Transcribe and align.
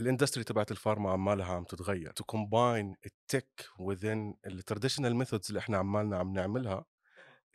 ال 0.00 0.05
industry 0.05 0.44
تبعت 0.44 0.70
ال 0.70 0.76
pharma 0.76 1.10
عمالها 1.10 1.46
عم 1.46 1.64
تتغير. 1.64 2.10
to 2.12 2.24
combine 2.24 2.96
ال 3.06 3.18
tech 3.18 3.68
within 3.78 4.34
ال 4.46 4.52
traditional 4.52 5.16
methods 5.16 5.46
اللي 5.48 5.58
إحنا 5.58 5.76
عمالنا 5.78 6.16
عم 6.18 6.32
نعملها 6.32 6.84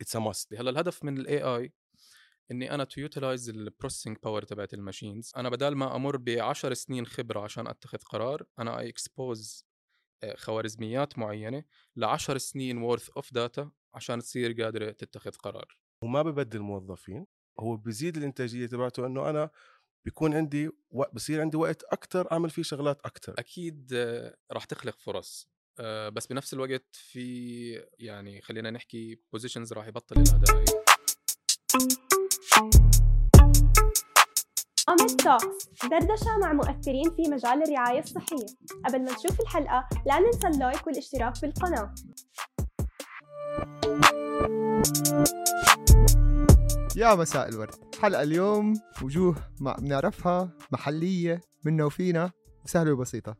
it's 0.01 0.15
a 0.15 0.19
must 0.19 0.53
هلأ 0.53 0.69
الهدف 0.69 1.03
من 1.03 1.17
ال 1.17 1.41
AI 1.41 1.73
إني 2.51 2.73
أنا 2.73 2.83
to 2.83 3.01
utilize 3.01 3.49
ال 3.49 3.55
processing 3.55 4.17
power 4.23 4.41
تبعت 4.43 4.73
ال 4.73 4.79
machines 4.79 5.31
أنا 5.37 5.49
بدل 5.49 5.75
ما 5.75 5.95
أمر 5.95 6.17
ب 6.17 6.29
10 6.29 6.73
سنين 6.73 7.05
خبرة 7.05 7.39
عشان 7.39 7.67
أتخذ 7.67 7.97
قرار 7.97 8.43
أنا 8.59 8.79
expose 8.79 9.65
خوارزميات 10.35 11.19
معينة 11.19 11.63
ل 11.95 12.03
10 12.03 12.37
سنين 12.37 12.77
worth 12.77 13.09
of 13.09 13.33
data 13.33 13.71
عشان 13.93 14.19
تصير 14.19 14.61
قادرة 14.63 14.91
تتخذ 14.91 15.31
قرار. 15.31 15.77
وما 16.03 16.21
ببدل 16.21 16.59
موظفين 16.59 17.25
هو 17.59 17.77
بيزيد 17.77 18.17
الإنتاجية 18.17 18.65
تبعته 18.65 19.05
إنه 19.05 19.29
أنا 19.29 19.49
بيكون 20.05 20.33
عندي 20.33 20.67
و... 20.91 21.03
بصير 21.13 21.41
عندي 21.41 21.57
وقت 21.57 21.83
أكثر 21.83 22.31
أعمل 22.31 22.49
فيه 22.49 22.63
شغلات 22.63 23.01
أكثر 23.05 23.33
أكيد 23.37 23.91
آه، 23.93 24.35
راح 24.51 24.65
تخلق 24.65 24.99
فرص 24.99 25.47
آه، 25.79 26.09
بس 26.09 26.27
بنفس 26.27 26.53
الوقت 26.53 26.95
في 26.95 27.85
يعني 27.99 28.41
خلينا 28.41 28.71
نحكي 28.71 29.19
positions 29.33 29.73
راح 29.73 29.87
يبطل 29.87 30.15
لها 30.15 30.37
داعي 30.37 30.65
Talks 35.23 35.85
دردشة 35.91 36.37
مع 36.41 36.53
مؤثرين 36.53 37.15
في 37.15 37.21
مجال 37.31 37.63
الرعاية 37.63 37.99
الصحية. 37.99 38.45
قبل 38.85 39.05
ما 39.05 39.11
نشوف 39.11 39.41
الحلقة 39.41 39.87
لا 40.05 40.19
ننسى 40.19 40.47
ال 40.47 40.55
like 40.55 40.87
والاشتراك 40.87 41.33
بالقناة. 41.41 41.93
يا 46.95 47.15
مساء 47.15 47.49
الورد. 47.49 47.95
حلقة 48.01 48.21
اليوم 48.23 48.73
وجوه 49.01 49.73
بنعرفها 49.75 50.57
محلية 50.71 51.41
منا 51.63 51.85
وفينا 51.85 52.31
سهلة 52.65 52.91
وبسيطة. 52.93 53.35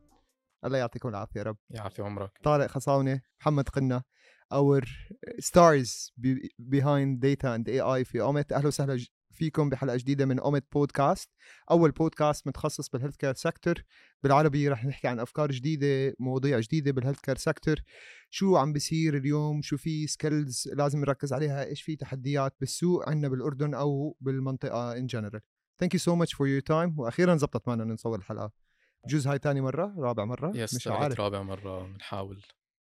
الله 0.64 0.78
يعطيكم 0.78 1.08
العافية 1.08 1.40
يا 1.40 1.44
رب. 1.44 1.56
يعافي 1.70 2.02
عمرك. 2.02 2.30
طارق 2.44 2.66
خصاونة 2.66 3.20
محمد 3.40 3.68
قنا 3.68 4.02
our 4.54 4.84
stars 5.40 6.10
be- 6.20 6.48
behind 6.72 7.20
data 7.20 7.56
and 7.56 7.68
AI 7.68 8.04
في 8.04 8.20
أومت. 8.20 8.52
أهلا 8.52 8.66
وسهلا 8.66 9.06
فيكم 9.32 9.70
بحلقة 9.70 9.96
جديدة 9.96 10.26
من 10.26 10.38
أومت 10.38 10.64
بودكاست 10.72 11.30
أول 11.70 11.90
بودكاست 11.90 12.46
متخصص 12.46 12.88
بال 12.88 13.16
healthcare 13.16 13.34
sector 13.34 13.74
بالعربي 14.22 14.68
رح 14.68 14.84
نحكي 14.84 15.08
عن 15.08 15.20
أفكار 15.20 15.50
جديدة 15.50 16.14
مواضيع 16.18 16.60
جديدة 16.60 16.92
بال 16.92 17.20
healthcare 17.20 17.36
sector 17.36 17.76
شو 18.30 18.56
عم 18.56 18.72
بيصير 18.72 19.16
اليوم؟ 19.16 19.62
شو 19.62 19.76
في 19.76 20.06
skills 20.06 20.68
لازم 20.72 21.00
نركز 21.00 21.32
عليها؟ 21.32 21.64
إيش 21.64 21.82
في 21.82 21.96
تحديات 21.96 22.54
بالسوق 22.60 23.08
عندنا 23.08 23.28
بالأردن 23.28 23.74
أو 23.74 24.16
بالمنطقة 24.20 24.96
in 24.96 25.06
general 25.06 25.40
Thank 25.78 25.94
you 25.94 26.00
so 26.00 26.14
much 26.14 26.34
for 26.34 26.48
your 26.48 26.60
time 26.60 26.98
وأخيرا 26.98 27.36
زبطت 27.36 27.68
معنا 27.68 27.84
نصور 27.84 28.18
الحلقة. 28.18 28.52
بجوز 29.06 29.26
هاي 29.26 29.38
تاني 29.38 29.60
مرة؟ 29.60 29.94
رابع 29.98 30.24
مرة؟ 30.24 30.52
yes 30.54 30.74
مش 30.74 30.88
عارف. 30.88 31.20
رابع 31.20 31.42
مرة 31.42 31.86
بنحاول. 31.86 32.42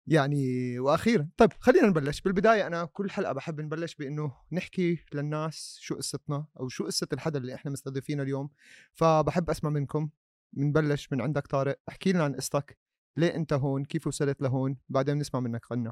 يعني 0.07 0.79
وأخيرا. 0.79 1.29
طيب 1.37 1.53
خلينا 1.59 1.87
نبلش. 1.87 2.21
بالبداية 2.21 2.67
أنا 2.67 2.85
كل 2.85 3.11
حلقة 3.11 3.33
بحب 3.33 3.61
نبلش 3.61 3.95
بإنه 3.95 4.35
نحكي 4.51 5.05
للناس 5.13 5.77
شو 5.81 5.95
قصتنا 5.95 6.45
أو 6.59 6.69
شو 6.69 6.85
قصة 6.85 7.07
الحدا 7.13 7.39
اللي 7.39 7.55
إحنا 7.55 7.71
مستضيفينه 7.71 8.23
اليوم. 8.23 8.49
فبحب 8.93 9.49
أسمع 9.49 9.69
منكم 9.69 10.09
بنبلش 10.53 11.11
من 11.11 11.21
عندك 11.21 11.47
طارق. 11.47 11.79
احكي 11.89 12.11
لنا 12.11 12.23
عن 12.23 12.35
قصتك. 12.35 12.77
ليه 13.17 13.35
أنت 13.35 13.53
هون؟ 13.53 13.85
كيف 13.85 14.07
وصلت 14.07 14.41
لهون؟ 14.41 14.77
بعدين 14.89 15.17
نسمع 15.17 15.39
منك 15.39 15.71
قنة 15.71 15.91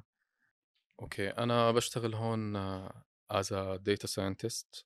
Okay. 1.01 1.29
أنا 1.29 1.71
بشتغل 1.71 2.13
هون 2.15 2.55
as 3.31 3.53
data 3.81 4.07
scientist 4.07 4.85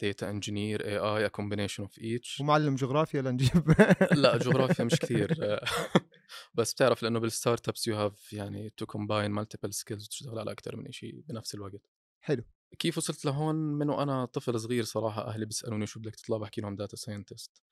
data 0.00 0.30
engineer 0.30 0.84
AI 0.84 0.98
a 0.98 1.26
combination 1.26 1.82
of 1.82 1.98
each 1.98 2.40
ومعلم 2.40 2.74
جغرافيا 2.74 3.22
لنجيب. 3.22 3.74
لا 4.12 4.36
جغرافيا 4.36 4.84
مش 4.84 4.98
كثير 5.02 5.28
بس 6.54 6.74
بتعرف 6.74 7.02
لأنه 7.02 7.18
بال 7.20 7.68
startups 7.68 7.86
you 7.88 7.96
have 7.96 8.32
يعني 8.32 8.70
to 8.70 8.86
combine 8.86 9.30
multiple 9.30 9.74
skills 9.74 10.04
وتشتغل 10.04 10.38
على 10.38 10.50
أكثر 10.52 10.76
من 10.76 10.92
شيء 10.92 11.20
بنفس 11.28 11.54
الوقت. 11.54 11.90
حلو. 12.20 12.44
كيف 12.78 12.98
وصلت 12.98 13.24
لهون؟ 13.24 13.54
من 13.54 13.90
وأنا 13.90 14.24
طفل 14.24 14.60
صغير 14.60 14.84
صراحة 14.84 15.26
أهلي 15.28 15.46
بيسألوني 15.46 15.86
شو 15.86 16.00
بدك 16.00 16.14
تطلع؟ 16.14 16.36
بحكي 16.36 16.60
لهم 16.60 16.76
data 16.76 16.96
scientist 16.96 17.62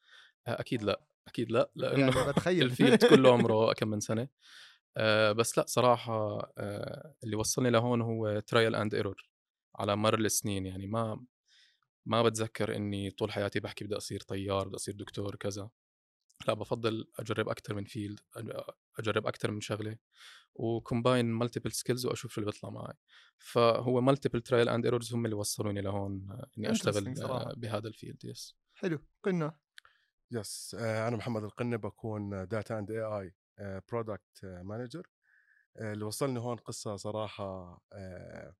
أكيد 0.47 0.83
لا 0.83 1.01
أكيد 1.29 1.53
لا 1.53 1.71
لأنه 1.77 2.19
يعني 2.19 2.33
بتخيل. 2.33 2.63
ال 2.67 2.73
field 2.73 3.05
كله 3.05 3.33
عمره 3.35 3.73
كم 3.73 3.89
من 3.89 4.01
سنة. 4.01 4.29
آه، 4.97 5.33
بس 5.33 5.59
لا 5.59 5.65
صراحة 5.69 6.39
آه، 6.59 7.15
اللي 7.25 7.37
وصلني 7.37 7.71
لهون 7.71 8.03
هو 8.03 8.41
trial 8.41 8.75
and 8.75 8.95
error 8.95 9.29
على 9.77 9.97
مر 9.97 10.19
السنين. 10.19 10.67
يعني 10.67 10.87
ما 10.87 11.25
ما 12.07 12.23
بتذكر 12.23 12.77
إني 12.77 13.11
طول 13.11 13.33
حياتي 13.33 13.61
بحكي 13.61 13.85
بدي 13.85 13.97
أصير 13.97 14.21
طيار 14.21 14.69
بدي 14.69 14.77
أصير 14.77 14.95
دكتور 14.95 15.37
كذا. 15.37 15.71
لا 16.49 16.55
بفضل 16.55 17.09
أجرب 17.19 17.49
أكثر 17.49 17.75
من 17.75 17.85
field 17.85 18.21
أجرب 18.99 19.27
أكثر 19.27 19.51
من 19.51 19.61
شغلة 19.61 19.97
و 20.55 20.64
combine 20.64 21.27
multiple 21.27 21.73
skills 21.73 22.07
وأشوف 22.07 22.33
شو 22.33 22.41
اللي 22.41 22.53
بيطلع 22.53 22.71
معي. 22.71 22.95
فهو 23.39 24.01
multiple 24.01 24.41
trial 24.41 24.69
and 24.69 24.85
errors 24.85 25.15
هم 25.15 25.25
اللي 25.25 25.37
وصلوني 25.37 25.81
لهون 25.81 26.27
آه، 26.31 26.51
إني 26.59 26.71
أشتغل. 26.71 27.15
آه، 27.23 27.55
بهذا 27.57 27.89
ال 27.89 27.95
field 27.95 28.25
yes 28.25 28.57
حلو. 28.75 28.99
قنة 29.23 29.59
yes 30.31 30.77
أنا 30.81 31.17
محمد 31.17 31.45
القنة 31.45 31.77
بكون 31.77 32.49
data 32.49 32.79
and 32.79 32.91
AI 32.91 33.03
product 33.03 34.45
manager 34.45 35.07
اللي 35.77 36.05
وصلني 36.05 36.39
هون 36.41 36.57
قصة 36.57 36.97
صراحة 36.97 37.81
آه، 37.93 38.55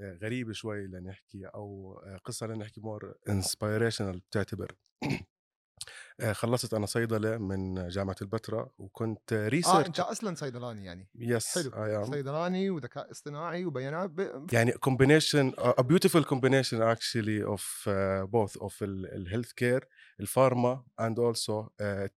آه، 0.00 0.14
غريبة 0.22 0.52
شوي 0.52 0.86
لنحكي 0.86 1.46
أو 1.46 1.98
آه، 2.06 2.16
قصة 2.16 2.46
لنحكي 2.46 2.80
more 2.80 3.14
inspirational 3.28 4.20
بتعتبر. 4.20 4.76
آه، 5.02 5.26
خلصت 6.32 6.74
أنا 6.74 6.86
صيدلة 6.86 7.38
من 7.38 7.88
جامعة 7.88 8.16
البتراء 8.22 8.70
وكنت 8.78 9.32
research 9.32 9.74
آه 9.76 9.86
أنت 9.86 10.00
أصلا 10.00 10.34
صيدلاني 10.34 10.84
يعني. 10.84 11.08
yes 11.14 11.58
حلو. 11.58 12.04
صيدلاني 12.04 12.70
وذكاء 12.70 13.10
اصطناعي 13.10 13.64
وبيانات 13.64 14.10
ب... 14.10 14.46
يعني 14.52 14.72
combination 14.72 15.52
a 15.58 15.82
beautiful 15.82 16.24
combination 16.24 16.82
actually 16.82 17.44
of 17.44 17.88
both 18.22 18.56
of 18.56 18.73
ال 18.73 18.82
healthcare 18.82 19.88
ال 20.20 20.29
pharma 20.29 20.84
and 21.00 21.18
also 21.18 21.68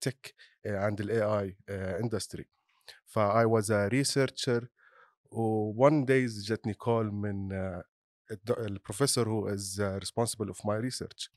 tech 0.00 0.34
and 0.66 1.00
the 1.00 1.22
AI 1.22 1.56
industry 2.00 2.48
ف 3.06 3.44
I 3.44 3.51
was 3.51 3.72
a 3.72 3.88
researcher 3.88 4.68
one 5.30 6.04
day 6.04 6.44
جتني 6.44 6.74
call 6.74 7.12
من 7.12 7.52
ال 8.48 8.56
professor 8.56 9.28
who 9.28 9.48
is 9.48 9.82
responsible 9.82 10.48
of 10.48 10.66
my 10.66 10.80
research 10.80 11.30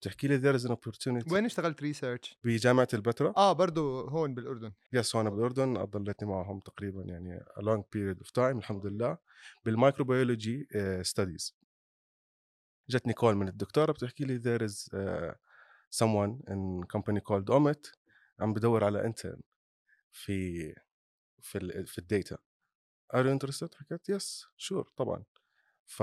بتحكي 0.00 0.28
لي 0.28 0.40
there 0.40 0.60
is 0.60 0.64
an 0.64 0.70
opportunity. 0.72 1.32
وين 1.32 1.44
اشتغلت 1.44 1.82
research؟ 1.82 2.38
بجامعة 2.44 2.88
البتراء. 2.94 3.36
آه 3.36 3.52
برضو 3.52 4.00
هون 4.00 4.34
بالأردن. 4.34 4.72
yes 4.92 5.16
هون 5.16 5.30
بالأردن. 5.30 5.84
ضليتني 5.84 6.28
معهم 6.28 6.60
تقريبا 6.60 7.02
يعني 7.02 7.40
a 7.40 7.62
long 7.62 7.82
period 7.82 8.26
of 8.26 8.30
time 8.30 8.56
الحمد 8.56 8.86
لله. 8.86 9.18
بال 9.64 9.79
microbiology 9.79 10.68
studies 11.02 11.56
جتني 12.90 13.12
call 13.12 13.34
من 13.34 13.48
الدكتورة 13.48 13.92
بتحكي 13.92 14.24
لي 14.24 14.38
there 14.40 14.62
is 14.70 14.74
uh, 14.74 15.34
someone 16.04 16.50
in 16.50 16.86
company 16.96 17.20
called 17.20 17.50
Omit 17.50 17.92
عم 18.40 18.52
بدور 18.52 18.84
على 18.84 19.12
intern 19.12 19.40
في 20.12 20.74
في 21.40 21.58
ال 21.58 21.86
في 21.86 21.98
ال 21.98 22.05
data. 22.05 22.38
Are 23.16 23.24
you 23.24 23.38
interested 23.38 23.74
حكيت 23.74 24.08
yes 24.08 24.46
sure 24.56 24.92
طبعا. 24.96 25.24
ف 25.86 26.02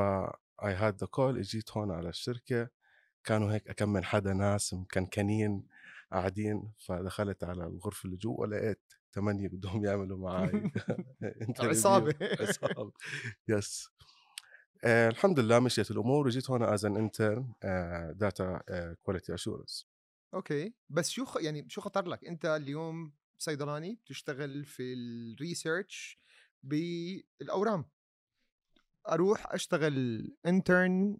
I 0.62 0.72
had 0.82 0.94
the 1.04 1.08
call 1.18 1.38
إجيت 1.38 1.72
هون 1.72 1.92
على 1.92 2.10
الشركة. 2.10 2.70
كانوا 3.26 3.54
هيك 3.54 3.72
كم 3.72 3.90
من 3.90 4.04
حدا 4.04 4.34
ناس 4.34 4.74
مكنكنين 4.74 5.68
قاعدين 6.12 6.72
فدخلت 6.80 7.44
على 7.44 7.64
الغرفة 7.68 8.06
اللي 8.06 8.18
جوا 8.18 8.48
لقيت 8.48 8.94
ثمانية 9.14 9.48
بدهم 9.48 9.84
يعملوا 9.86 10.18
معي. 10.18 10.72
عصابة. 11.60 12.16
عصابة. 12.42 12.92
yes 13.48 13.90
آه 14.84 15.10
الحمد 15.10 15.40
لله 15.40 15.60
مشيت 15.60 15.92
الأمور 15.92 16.28
وجيت 16.28 16.50
هون 16.50 16.64
as 16.64 16.86
an 16.86 16.98
intern 16.98 17.54
data 18.18 18.62
quality 19.04 19.34
assurance 19.34 19.88
okay. 20.34 20.74
بس 20.90 21.10
شو 21.10 21.26
خ... 21.26 21.38
يعني 21.42 21.66
شو 21.70 21.82
خطر 21.82 22.08
لك؟ 22.08 22.26
أنت 22.26 22.46
اليوم 22.46 23.14
صيدلاني 23.38 24.00
بتشتغل 24.06 24.66
في 24.66 24.94
الريسيرش 24.94 26.20
بالأورام. 26.64 27.86
أروح 29.10 29.54
أشتغل 29.54 30.28
intern 30.46 31.18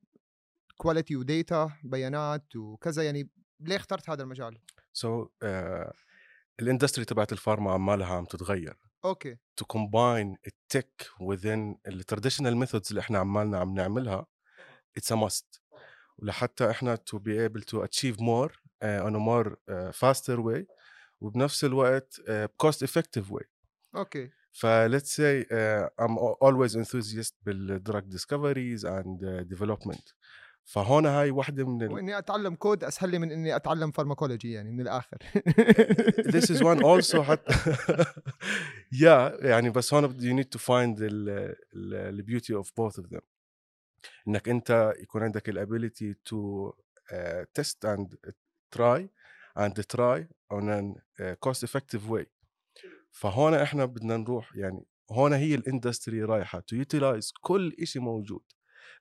quality 0.78 1.16
و 1.16 1.27
data 1.27 1.72
بيانات 1.84 2.56
وكذا 2.56 3.04
يعني 3.04 3.30
ليه 3.60 3.76
اخترت 3.76 4.10
هذا 4.10 4.24
المجال؟ 4.24 4.58
so 4.94 5.28
ال 6.60 6.65
industry 6.65 7.06
تبعت 7.06 7.32
ال 7.32 7.38
pharma 7.38 7.72
عمالها 7.72 8.16
عم 8.16 8.26
تتغير. 8.26 8.78
okay. 9.06 9.36
To 9.36 9.66
combine 9.74 10.38
ال 10.48 10.60
tech 10.60 11.08
within 11.22 11.78
ال 11.88 11.94
traditional 11.94 12.58
methods 12.58 12.88
اللي 12.90 13.00
إحنا 13.02 13.20
عمالنا 13.20 13.60
عم 13.60 13.74
نعملها 13.74 14.26
it's 15.00 15.16
a 15.16 15.18
must. 15.18 15.60
ولحتى 16.18 16.70
إحنا 16.70 16.96
to 16.96 17.18
be 17.18 17.50
able 17.50 17.64
to 17.64 17.84
achieve 17.84 18.18
more 18.18 18.50
uh, 18.50 19.08
on 19.08 19.16
a 19.16 19.20
more 19.20 19.50
uh, 19.50 19.92
faster 19.92 20.40
way 20.40 20.66
وبنفس 21.20 21.66
الوقت 21.66 22.22
cost 22.64 22.88
effective 22.88 23.32
way. 23.32 23.46
okay. 23.96 24.32
ف 24.52 24.66
let's 24.66 25.10
say 25.10 25.44
uh, 25.44 25.88
I'm 26.02 26.18
al- 26.18 26.38
always 26.42 26.76
enthusiast 26.76 27.34
بال 27.46 27.66
drug 27.66 28.06
فهون 30.66 31.06
هاي 31.06 31.32
واحدة 31.32 31.66
من 31.66 31.82
ال... 31.84 31.92
وإني 31.92 32.18
أتعلم 32.18 32.56
كود 32.56 32.84
أسهل 32.84 33.10
لي 33.10 33.20
من 33.20 33.32
إني 33.32 33.56
أتعلم 33.56 33.92
pharmacology 33.92 34.52
يعني 34.52 34.72
من 34.72 34.82
الآخر. 34.82 35.18
This 36.36 36.50
is 36.50 36.62
one 36.62 36.84
also 36.84 37.18
حتى 37.18 37.54
yeah 39.04 39.46
يعني 39.46 39.70
بس 39.70 39.94
هون 39.94 40.20
you 40.20 40.44
need 40.44 40.50
to 40.58 40.60
find 40.60 40.98
the 40.98 42.24
beauty 42.24 42.54
of 42.54 42.72
both 42.76 42.98
of 42.98 43.10
them. 43.10 43.22
إنك 44.28 44.50
أنت 44.50 44.94
يكون 45.00 45.24
عندك 45.24 45.50
ال 45.50 45.68
ability 45.68 46.16
to 46.30 46.72
uh, 47.12 47.46
test 47.60 47.86
and 47.86 48.16
try 48.76 49.10
and 49.58 49.74
try 49.96 50.28
on 50.52 50.70
a 50.70 50.82
uh, 51.20 51.36
cost 51.46 51.64
effective 51.64 52.10
way. 52.10 52.26
فهون 53.12 53.54
إحنا 53.54 53.86
بدنا 53.86 54.18
نروح 54.18 54.56
يعني 54.56 54.86
هون 55.12 55.34
هي 55.34 55.56
ال 55.56 55.63
industry 55.63 56.24
رايحة 56.24 56.60
to 56.60 56.76
utilize 56.76 57.34
كل 57.42 57.76
شيء 57.84 58.02
موجود. 58.02 58.44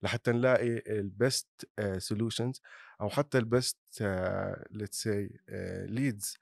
لحتى 0.04 0.32
نلاقي 0.32 0.82
ال 1.00 1.14
best 1.14 1.70
solutions 1.98 2.60
أو 3.00 3.08
حتى 3.08 3.38
ال 3.38 3.46
best 3.46 3.78
let's 4.70 5.02
say 5.02 5.38
leads 5.88 6.36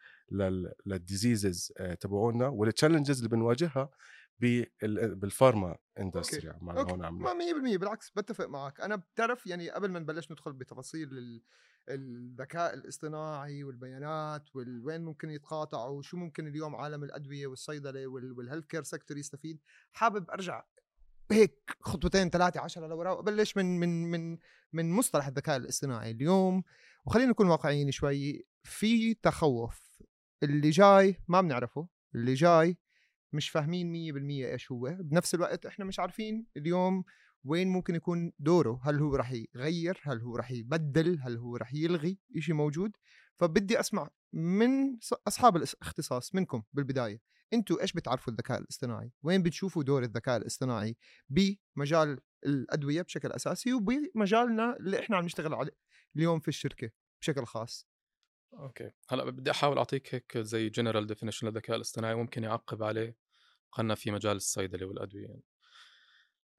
لل 0.87 1.04
diseases 1.04 1.73
تبعونا 2.00 2.47
وال 2.49 2.60
challenges 2.60 3.17
اللي 3.17 3.29
بنواجهها 3.29 3.91
بال- 4.38 5.14
بال 5.15 5.30
pharma 5.30 5.77
industry. 6.00 6.49
عم 6.50 6.70
okay. 6.71 6.93
هون 6.93 7.05
عم 7.05 7.19
ما 7.19 7.32
100% 7.35 7.76
بالعكس 7.79 8.11
بتفق 8.11 8.47
معك 8.47 8.81
أنا 8.81 8.97
بتعرف 8.97 9.47
يعني 9.47 9.70
قبل 9.70 9.91
ما 9.91 9.99
نبلش 9.99 10.32
ندخل 10.32 10.53
بتفاصيل 10.53 11.19
ال- 11.19 11.43
الذكاء 11.88 12.75
الاصطناعي 12.75 13.65
والبيانات 13.65 14.56
وين 14.56 15.05
ممكن 15.05 15.31
يتقاطعوا 15.31 15.99
وشو 15.99 16.17
ممكن 16.17 16.47
اليوم 16.47 16.76
عالم 16.76 17.05
الأدوية 17.05 17.47
والصيدلة 17.47 18.06
وال 18.06 18.22
health 18.22 18.67
care 18.67 18.83
sector 18.83 19.17
يستفيد 19.19 19.61
حابب 19.93 20.31
أرجع 20.31 20.65
هيك 21.32 21.76
خطوتين 21.81 22.31
ثلاثة 22.31 22.61
عشرة 22.61 22.87
لورا 22.87 23.11
وابلش 23.11 23.56
من 23.56 23.81
من 23.81 24.11
من 24.11 24.38
من 24.73 24.90
مصطلح 24.90 25.26
الذكاء 25.26 25.56
الاصطناعي 25.56 26.11
اليوم. 26.11 26.62
وخلينا 27.06 27.31
نكون 27.31 27.49
واقعيين 27.49 27.90
شوي 27.90 28.46
في 28.62 29.14
تخوف. 29.14 30.02
اللي 30.43 30.70
جاي 30.70 31.17
ما 31.29 31.40
بنعرفه. 31.40 31.88
اللي 32.14 32.34
جاي 32.34 32.79
مش 33.32 33.49
فاهمين 33.50 33.93
100% 33.93 34.52
إيش 34.52 34.73
هو. 34.73 34.96
بنفس 35.00 35.34
الوقت 35.34 35.67
إحنا 35.67 35.84
مش 35.84 36.00
عارفين 36.00 36.46
اليوم 36.56 37.05
وين 37.44 37.69
ممكن 37.69 37.94
يكون 37.94 38.32
دوره. 38.38 38.81
هل 38.84 38.99
هو 38.99 39.17
رح 39.17 39.32
يغير؟ 39.32 40.00
هل 40.02 40.20
هو 40.20 40.37
رح 40.37 40.50
يبدل؟ 40.50 41.19
هل 41.20 41.37
هو 41.37 41.56
رح 41.56 41.75
يلغي 41.75 42.19
إشي 42.37 42.52
موجود؟ 42.52 42.93
فبدي 43.37 43.81
أسمع 43.81 44.11
من 44.32 44.99
أصحاب 45.29 45.56
الاختصاص 45.56 46.34
منكم 46.34 46.62
بالبداية. 46.73 47.20
أنتوا 47.52 47.82
إيش 47.82 47.93
بتعرفوا 47.93 48.32
الذكاء 48.32 48.61
الاصطناعي؟ 48.61 49.12
وين 49.23 49.43
بتشوفوا 49.43 49.82
دور 49.82 50.02
الذكاء 50.02 50.37
الاصطناعي 50.37 50.96
بمجال 51.29 52.19
الأدوية 52.46 53.02
بشكل 53.02 53.32
أساسي 53.32 53.73
وبمجالنا 53.73 54.76
اللي 54.76 55.00
إحنا 55.00 55.17
عم 55.17 55.25
نشتغل 55.25 55.55
عليه 55.55 55.76
اليوم 56.17 56.40
في 56.40 56.49
الشركة 56.49 56.90
بشكل 57.20 57.44
خاص. 57.44 57.88
okay. 58.55 58.91
هلأ 59.08 59.25
بدي 59.31 59.50
أحاول 59.50 59.79
أعطيك 59.79 60.14
هيك 60.14 60.38
زي 60.38 60.69
general 60.69 61.06
definition 61.06 61.47
للذكاء 61.46 61.76
الاصطناعي 61.76 62.14
ممكن 62.14 62.44
يعقب 62.44 62.82
عليه 62.82 63.17
خلنا 63.70 63.94
في 63.94 64.11
مجال 64.11 64.37
الصيدلة 64.37 64.87
والأدوية. 64.87 65.26
يعني. 65.26 65.43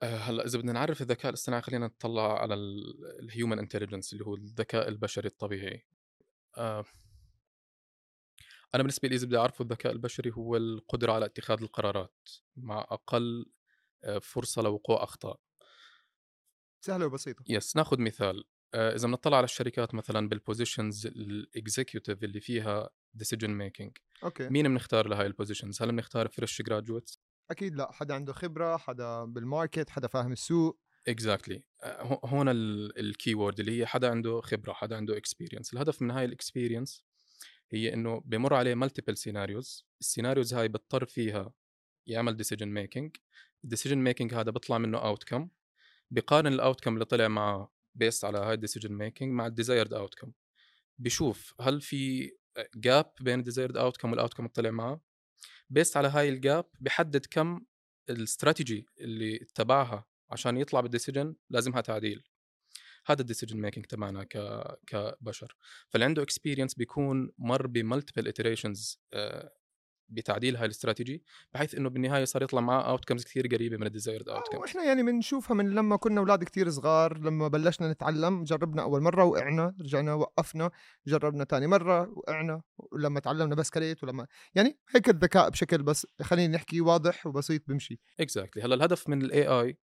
هلأ 0.03 0.45
إذا 0.45 0.59
بدنا 0.59 0.71
نعرف 0.71 1.01
الذكاء 1.01 1.29
الاصطناعي 1.29 1.61
خلينا 1.61 1.85
نطلع 1.85 2.41
على 2.41 2.53
ال 3.19 3.26
human 3.26 3.59
intelligence 3.59 4.13
اللي 4.13 4.25
هو 4.25 4.35
الذكاء 4.35 4.87
البشري 4.87 5.27
الطبيعي. 5.27 5.85
آه، 6.57 6.85
أنا 8.75 8.83
بالنسبة 8.83 9.07
لي 9.07 9.15
إذا 9.15 9.25
بدي 9.25 9.37
أعرفه 9.37 9.63
الذكاء 9.63 9.91
البشري 9.91 10.31
هو 10.31 10.57
القدرة 10.57 11.11
على 11.11 11.25
اتخاذ 11.25 11.61
القرارات 11.61 12.29
مع 12.57 12.79
أقل 12.79 13.45
آه، 14.03 14.19
فرصة 14.19 14.61
لوقوع 14.61 15.03
أخطاء. 15.03 15.39
سهلة 16.85 17.05
وبسيطة. 17.05 17.43
yes 17.49 17.75
ناخذ 17.75 18.01
مثال. 18.01 18.43
آه، 18.73 18.95
إذا 18.95 19.07
بنطلع 19.07 19.37
على 19.37 19.43
الشركات 19.43 19.95
مثلا 19.95 20.29
بال 20.29 20.44
positions 20.44 21.07
ال 21.07 21.19
executive 21.19 22.23
اللي 22.23 22.39
فيها 22.39 22.89
decision 23.13 23.51
making 23.51 23.97
okay. 24.23 24.49
مين 24.49 24.67
بنختار 24.67 25.07
لهي 25.07 25.25
ال 25.25 25.31
positions 25.31 25.81
هل 25.81 25.91
بنختار 25.91 26.27
fresh 26.27 26.61
graduates 26.61 27.19
أكيد 27.51 27.75
لأ 27.75 27.91
حدا 27.91 28.13
عنده 28.13 28.33
خبرة 28.33 28.77
حدا 28.77 29.23
بال 29.23 29.40
market 29.40 29.89
حدا 29.89 30.07
فاهم 30.07 30.31
السوق. 30.31 30.79
exactly 31.07 31.63
هون 32.25 32.45
ال 32.49 32.71
key 32.71 33.35
word 33.35 33.59
اللي 33.59 33.79
هي 33.79 33.85
حدا 33.85 34.09
عنده 34.09 34.41
خبرة 34.41 34.73
حدا 34.73 34.95
عنده 34.95 35.17
experience 35.17 35.73
الهدف 35.73 36.01
من 36.01 36.11
هاي 36.11 36.25
ال 36.25 36.32
experience 36.32 37.03
هي 37.73 37.93
إنه 37.93 38.21
بمر 38.25 38.53
عليه 38.53 38.75
multiple 38.75 39.17
scenarios 39.17 39.85
ال 40.01 40.06
scenarios 40.06 40.53
هاي 40.53 40.67
بيضطر 40.67 41.05
فيها 41.05 41.53
يعمل 42.07 42.37
decision 42.37 42.67
making 42.67 43.17
ال 43.63 43.67
decision 43.67 43.97
making 43.97 44.33
هذا 44.33 44.51
بيطلع 44.51 44.77
منه 44.77 44.97
outcome 44.97 45.49
بقارن 46.11 46.53
ال 46.53 46.58
outcome 46.58 46.93
اللي 46.93 47.05
طلع 47.05 47.27
معه 47.27 47.73
based 47.95 48.25
على 48.25 48.37
هاي 48.37 48.53
ال 48.53 48.58
decision 48.58 48.93
making 48.93 49.33
مع 49.33 49.47
ال 49.47 49.53
desired 49.53 49.93
outcome 49.93 50.31
بشوف 50.99 51.55
هل 51.61 51.81
في 51.81 52.31
gap 52.75 53.13
بين 53.21 53.39
ال 53.39 53.44
desired 53.44 53.77
outcome 53.77 54.11
وال 54.11 54.18
outcome 54.18 54.43
اللي 54.43 54.53
طلع 54.53 54.71
معه. 54.71 55.01
based 55.69 55.97
على 55.97 56.07
هاي 56.07 56.29
ال 56.29 56.38
gap 56.38 56.65
بحدد 56.79 57.25
كم 57.25 57.61
الاستراتيجي 58.09 58.85
اللي 58.99 59.35
اتبعها 59.41 60.05
عشان 60.29 60.57
يطلع 60.57 60.81
بال 60.81 60.92
decision 60.92 61.35
لازمها 61.49 61.81
تعديل. 61.81 62.23
هذا 63.05 63.21
ال 63.21 63.26
decision 63.26 63.61
making 63.61 63.85
تبعنا 63.85 64.23
ك 64.23 64.37
كبشر. 64.87 65.55
فاللي 65.89 66.05
عنده 66.05 66.23
experience 66.23 66.73
بيكون 66.73 67.31
مر 67.37 67.67
ب 67.67 67.74
multiple 67.74 68.27
iterations 68.27 68.99
بتعديل 70.09 70.55
هاي 70.55 70.65
الاستراتيجي 70.65 71.23
بحيث 71.53 71.75
إنه 71.75 71.89
بالنهاية 71.89 72.25
صار 72.25 72.43
يطلع 72.43 72.61
معاه 72.61 72.89
outcomes 72.89 73.23
كثير 73.23 73.47
قريبة 73.47 73.77
من 73.77 73.87
ال 73.87 73.92
desired 73.93 74.29
outcome 74.29 74.57
وإحنا 74.57 74.83
يعني 74.83 75.03
بنشوفها 75.03 75.55
من 75.55 75.69
لما 75.69 75.95
كنا 75.95 76.19
أولاد 76.19 76.43
كتير 76.43 76.69
صغار 76.69 77.17
لما 77.17 77.47
بلشنا 77.47 77.91
نتعلم 77.91 78.43
جربنا 78.43 78.81
أول 78.81 79.01
مرة 79.01 79.23
وقعنا 79.23 79.75
رجعنا 79.81 80.13
وقفنا 80.13 80.71
جربنا 81.07 81.43
تاني 81.43 81.67
مرة 81.67 82.09
وقعنا 82.09 82.61
ولما 82.77 83.19
تعلمنا 83.19 83.55
بسكليت 83.55 84.03
ولما 84.03 84.27
يعني 84.55 84.79
هيك 84.95 85.09
الذكاء 85.09 85.49
بشكل 85.49 85.83
بس 85.83 86.07
خلينا 86.21 86.55
نحكي 86.55 86.81
واضح 86.81 87.27
وبسيط 87.27 87.61
بمشي. 87.67 87.99
exactly 88.19 88.63
هلأ 88.63 88.75
الهدف 88.75 89.09
من 89.09 89.21
ال 89.21 89.47
AI 89.47 89.77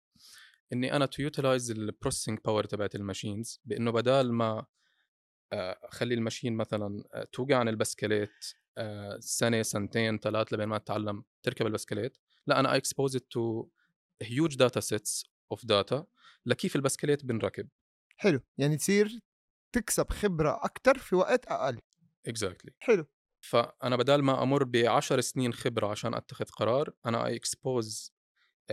إني 0.72 0.96
أنا 0.96 1.06
to 1.06 1.23
utilize 1.23 1.70
ال 1.70 1.77
processing 1.77 2.38
power 2.44 2.64
تبعت 2.64 2.94
ال 2.94 3.02
machines 3.02 3.61
بإنه 3.64 3.90
بدال 3.90 4.32
ما 4.32 4.67
آه، 5.52 5.78
أخلي 5.82 6.14
ال 6.14 6.20
machine 6.20 6.56
مثلا 6.56 7.05
آه، 7.14 7.25
توقع 7.32 7.56
عن 7.56 7.69
البسكليت 7.69 8.44
آه، 8.78 9.19
سنة 9.20 9.62
سنتين 9.62 10.19
ثلاث 10.19 10.52
لبين 10.52 10.69
ما 10.69 10.78
تتعلم 10.78 11.25
تركب 11.43 11.67
البسكليت 11.67 12.19
لا 12.46 12.61
أنا 12.61 12.76
expose 12.76 13.17
to 13.17 13.69
huge 14.23 14.56
data 14.56 14.81
sets 14.81 15.25
of 15.52 15.67
data 15.67 16.06
لكيف 16.46 16.76
البسكليت 16.76 17.25
بنركب. 17.25 17.69
حلو 18.16 18.40
يعني 18.58 18.76
تصير 18.76 19.20
تكسب 19.73 20.11
خبرة 20.11 20.64
أكثر 20.64 20.99
في 20.99 21.16
وقت 21.16 21.46
أقل. 21.46 21.78
exactly 22.26 22.73
حلو. 22.78 23.06
فأنا 23.40 23.96
بدل 23.96 24.23
ما 24.23 24.43
أمر 24.43 24.64
بعشر 24.64 25.20
سنين 25.20 25.52
خبرة 25.52 25.87
عشان 25.87 26.14
أتخذ 26.14 26.45
قرار 26.45 26.92
أنا 27.06 27.26
I 27.26 27.37
expose 27.37 28.12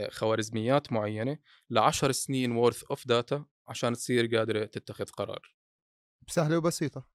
خوارزميات 0.10 0.94
معينة 0.94 1.38
لعشر 1.70 2.12
سنين 2.12 2.52
worth 2.52 2.84
of 2.84 3.08
data 3.08 3.46
عشان 3.68 3.94
تصير 3.94 4.36
قادرة 4.36 4.66
تتخذ 4.66 5.06
قرار. 5.06 5.56
سهلة 6.28 6.58
وبسيطة. 6.58 7.08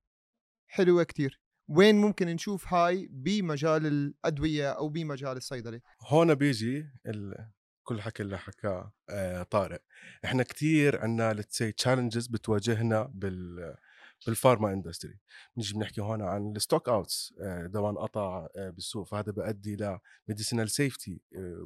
حلوة 0.66 1.02
كتير. 1.02 1.40
وين 1.68 1.94
ممكن 1.94 2.26
نشوف 2.26 2.74
هاي 2.74 3.08
بمجال 3.10 3.86
الأدوية 3.86 4.70
أو 4.70 4.88
بمجال 4.88 5.36
الصيدلة؟ 5.36 5.80
هون 6.08 6.34
بيجي 6.34 6.86
ال... 7.06 7.50
كل 7.82 7.94
الحكي 7.94 8.22
اللي 8.22 8.38
حكاه 8.38 8.92
آه 9.10 9.42
طارق. 9.42 9.82
إحنا 10.24 10.42
كتير 10.42 11.00
عندنا 11.00 11.32
let's 11.32 11.72
say 11.72 11.85
challenges 11.85 12.26
بتواجهنا 12.26 13.02
بال 13.14 13.76
بال 14.26 14.38
pharma 14.38 14.72
industry 14.72 15.18
بنيجي 15.56 15.74
بنحكي 15.74 16.00
هون 16.00 16.22
عن 16.22 16.52
ال 16.56 16.62
stock 16.62 16.88
outs 16.88 17.34
دواء 17.66 17.90
انقطع 17.90 18.46
آه 18.56 18.70
بالسوق 18.70 19.06
فهذا 19.06 19.32
بيؤدي 19.32 19.76
ل 19.76 19.98
medicinal 20.28 20.70
safety 20.70 21.20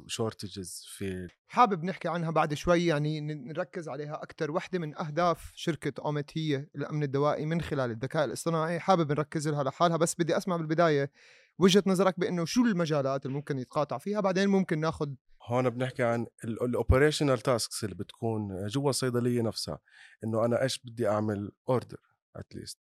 shortages 0.07 0.85
في 0.87 1.27
حابب 1.47 1.83
نحكي 1.83 2.07
عنها 2.07 2.31
بعد 2.31 2.53
شوي 2.53 2.85
يعني 2.85 3.21
نركز 3.21 3.89
عليها 3.89 4.23
أكثر 4.23 4.51
واحدة 4.51 4.79
من 4.79 4.97
أهداف 4.97 5.51
شركة 5.55 6.01
أومت 6.05 6.37
هي 6.37 6.67
الأمن 6.75 7.03
الدوائي 7.03 7.45
من 7.45 7.61
خلال 7.61 7.91
الذكاء 7.91 8.25
الاصطناعي. 8.25 8.79
حابب 8.79 9.11
نركز 9.11 9.47
لها 9.47 9.63
لحالها 9.63 9.97
بس 9.97 10.15
بدي 10.15 10.37
أسمع 10.37 10.57
بالبداية 10.57 11.11
وجهة 11.59 11.83
نظرك 11.87 12.19
بأنه 12.19 12.45
شو 12.45 12.61
المجالات 12.61 13.25
اللي 13.25 13.37
ممكن 13.37 13.59
يتقاطع 13.59 13.97
فيها؟ 13.97 14.19
بعدين 14.19 14.49
ممكن 14.49 14.79
ناخذ 14.79 15.09
هون 15.43 15.69
بنحكي 15.69 16.03
عن 16.03 16.27
ال 16.43 16.51
operational 16.51 17.39
tasks 17.39 17.83
اللي 17.83 17.95
بتكون 17.95 18.67
جوا 18.67 18.89
الصيدلية 18.89 19.41
نفسها 19.41 19.79
إنه 20.23 20.45
أنا 20.45 20.61
إيش 20.61 20.79
بدي 20.85 21.07
أعمل 21.07 21.51
order 21.69 21.99
at 22.39 22.50
least 22.50 22.79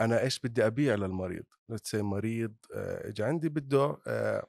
أنا 0.00 0.22
إيش 0.22 0.40
بدي 0.40 0.66
أبيع 0.66 0.94
للمريض؟ 0.94 1.44
let's 1.68 1.84
say 1.84 1.94
مريض 1.94 2.54
آه، 2.74 3.08
اجى 3.08 3.22
عندي 3.24 3.48
بده 3.48 3.98
آه، 4.06 4.46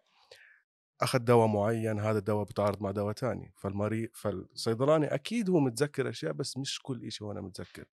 أخذ 1.02 1.20
دواء 1.20 1.48
معين 1.48 2.00
هذا 2.00 2.20
الدواء 2.20 2.46
بتعارض 2.46 2.82
مع 2.82 2.92
دواء 2.92 3.14
تاني. 3.14 3.54
فالمريض 3.58 4.10
فالصيدلاني 4.14 5.06
أكيد 5.08 5.50
هو 5.50 5.60
متذكر 5.60 6.10
أشياء 6.10 6.34
بس 6.34 6.58
مش 6.58 6.80
كل 6.82 7.12
شيء 7.12 7.28
هو 7.28 7.32
أنا 7.32 7.42
متذكر. 7.42 7.86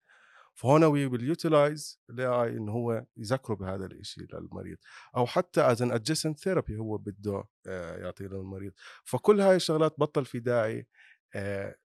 فهون 0.55 0.83
we 0.83 1.05
will 1.05 1.23
utilize 1.23 2.01
ال 2.09 2.25
AI 2.27 2.49
إنه 2.57 2.71
هو 2.71 3.05
يذكره 3.17 3.55
بهذا 3.55 3.85
الشيء 3.85 4.27
للمريض. 4.35 4.77
أو 5.17 5.25
حتى 5.25 5.61
as 5.61 5.81
an 5.81 5.91
adjacent 5.91 6.39
therapy 6.39 6.77
هو 6.77 6.97
بده 6.97 7.43
آه، 7.67 7.97
يعطيه 7.97 8.25
للمريض. 8.25 8.73
فكل 9.03 9.41
هاي 9.41 9.55
الشغلات 9.55 9.95
بطل 9.99 10.25
في 10.25 10.39
داعي 10.39 10.87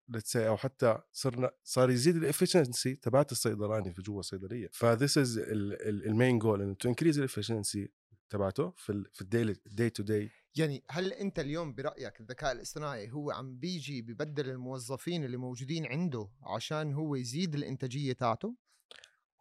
let's 0.09 0.26
say 0.26 0.37
أو 0.37 0.57
حتى 0.57 0.99
صرنا 1.13 1.51
صار 1.65 1.91
يزيد 1.91 2.17
ال 2.17 2.24
efficiency 2.24 2.95
تبعت 2.95 3.33
الصيدلاني 3.33 3.95
في 3.95 4.03
جوا 4.03 4.21
الصيدلية. 4.21 4.69
ف 4.73 4.82
this 4.82 5.19
is 5.19 5.38
ال 5.38 5.59
main 5.59 6.38
goal 6.38 6.62
إنه 6.63 6.75
to 6.75 6.88
increase 6.88 7.19
ال 7.19 7.25
efficiency 7.25 7.88
تبعته 8.33 8.73
في 8.77 9.05
في 9.13 9.23
ال 9.23 9.28
daily 9.28 9.57
day 9.67 9.91
to 9.91 10.02
day 10.02 10.31
يعني 10.57 10.85
هل 10.91 11.13
أنت 11.13 11.39
اليوم 11.39 11.75
برأيك 11.75 12.21
الذكاء 12.21 12.53
الاصطناعي 12.53 13.11
هو 13.11 13.31
عم 13.31 13.59
بيجي 13.59 14.03
ببدل 14.03 14.51
الموظفين 14.51 15.25
اللي 15.25 15.37
موجودين 15.37 15.87
عنده 15.87 16.29
عشان 16.43 16.93
هو 16.93 17.15
يزيد 17.15 17.55
الإنتاجية 17.55 18.13
تاعته؟ 18.13 18.57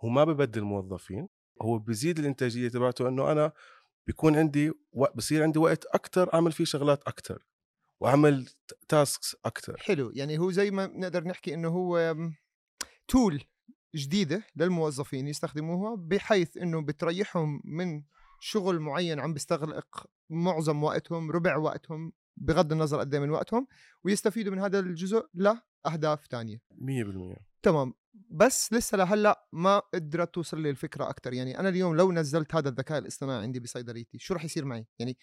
هو 0.02 0.10
ما 0.10 0.24
ببدل 0.24 0.62
موظفين 0.62 1.28
هو 1.62 1.80
بيزيد 1.80 2.20
الإنتاجية 2.20 2.70
تبعته 2.70 3.08
إنه 3.08 3.32
أنا 3.32 3.52
بيكون 4.08 4.36
عندي 4.36 4.72
وقت 4.94 5.18
بصير 5.18 5.44
عندي 5.44 5.60
وقت 5.60 5.86
أكثر 5.86 6.34
أعمل 6.34 6.52
فيه 6.52 6.64
شغلات 6.64 7.04
أكثر 7.04 7.46
واعمل 8.02 8.50
تاسكس 8.88 9.36
أكثر 9.46 9.78
حلو 9.78 10.12
يعني 10.16 10.40
هو 10.40 10.52
زي 10.52 10.72
ما 10.72 10.88
نقدر 10.88 11.24
نحكي 11.24 11.54
إنه 11.54 11.68
هو 11.68 12.16
تول 13.08 13.44
جديدة 13.96 14.44
للموظفين 14.56 15.28
يستخدموها 15.28 15.96
بحيث 15.96 16.58
إنه 16.58 16.82
بتريحهم 16.82 17.62
من 17.66 18.04
شغل 18.40 18.80
معين 18.80 19.20
عم 19.20 19.34
بيستغرق 19.34 20.08
معظم 20.30 20.84
وقتهم 20.84 21.32
ربع 21.32 21.58
وقتهم 21.58 22.14
بغض 22.38 22.72
النظر 22.72 23.00
قد 23.00 23.14
إيه 23.14 23.22
من 23.22 23.30
وقتهم 23.30 23.68
ويستفيدوا 24.04 24.54
من 24.54 24.60
هذا 24.60 24.80
الجزء 24.80 25.28
لأهداف 25.34 26.28
ثانية 26.28 26.62
100% 27.38 27.42
تمام 27.64 27.94
بس 28.30 28.74
لسه 28.74 28.98
لهلأ 28.98 29.48
ما 29.54 29.80
قدرت 29.80 30.34
توصل 30.34 30.62
لي 30.62 30.70
الفكرة 30.70 31.10
أكثر 31.10 31.34
يعني 31.34 31.60
أنا 31.60 31.70
اليوم 31.70 31.96
لو 31.96 32.12
نزلت 32.12 32.56
هذا 32.56 32.70
الذكاء 32.70 32.98
الاصطناعي 32.98 33.44
عندي 33.44 33.60
بصيدليتي 33.60 34.20
شو 34.20 34.34
رح 34.34 34.46
يصير 34.46 34.66
معي؟ 34.66 34.86
يعني 35.00 35.18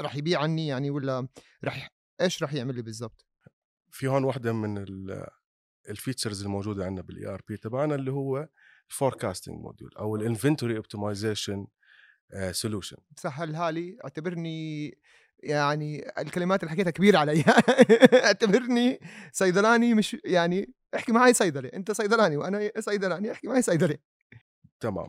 رح 0.00 0.16
يبيع 0.16 0.40
عني 0.42 0.66
يعني 0.66 0.90
ولا 0.90 1.28
رح 1.64 2.01
إيش 2.20 2.42
رح 2.42 2.54
يعمل 2.54 2.74
لي 2.74 2.82
بالضبط؟ 2.82 3.26
في 3.90 4.08
هون 4.08 4.24
واحدة 4.24 4.52
من 4.52 4.84
ال 5.88 5.94
features 5.94 6.42
الموجودة 6.42 6.84
عندنا 6.84 7.02
بال 7.02 7.26
ERP 7.26 7.56
تبعنا 7.56 7.94
اللي 7.94 8.12
هو 8.12 8.48
ال 8.90 8.96
forecasting 8.96 9.60
module 9.60 9.90
أو 9.98 10.16
ال 10.16 10.22
inventory 10.22 10.76
optimization 10.76 11.66
solution 12.50 12.96
سهلها 13.16 13.70
لي 13.70 13.98
اعتبرني 14.04 14.98
يعني 15.38 16.20
الكلمات 16.20 16.62
اللي 16.62 16.70
حكيتها 16.70 16.90
كبيرة 16.90 17.18
علي. 17.18 17.44
اعتبرني 18.24 19.00
صيدلاني 19.32 19.94
مش 19.94 20.16
يعني 20.24 20.74
احكي 20.94 21.12
معي 21.12 21.34
صيدلي 21.34 21.68
أنت 21.68 21.92
صيدلاني 21.92 22.36
وأنا 22.36 22.70
صيدلاني 22.78 23.32
احكي 23.32 23.48
معي 23.48 23.62
صيدلي 23.62 23.98
تمام. 24.80 25.08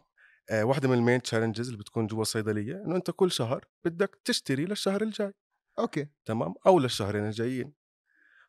آه 0.49 0.63
واحدة 0.63 0.87
من 0.87 0.97
ال 0.97 1.02
main 1.02 1.21
challenges 1.21 1.67
اللي 1.67 1.79
بتكون 1.79 2.07
جوا 2.07 2.21
الصيدلية 2.21 2.83
إنه 2.85 2.95
أنت 2.95 3.11
كل 3.11 3.31
شهر 3.31 3.65
بدك 3.85 4.19
تشتري 4.25 4.65
للشهر 4.65 5.01
الجاي. 5.01 5.33
okay. 5.79 6.07
تمام؟ 6.25 6.53
أو 6.67 6.79
للشهرين 6.79 7.25
الجايين. 7.25 7.73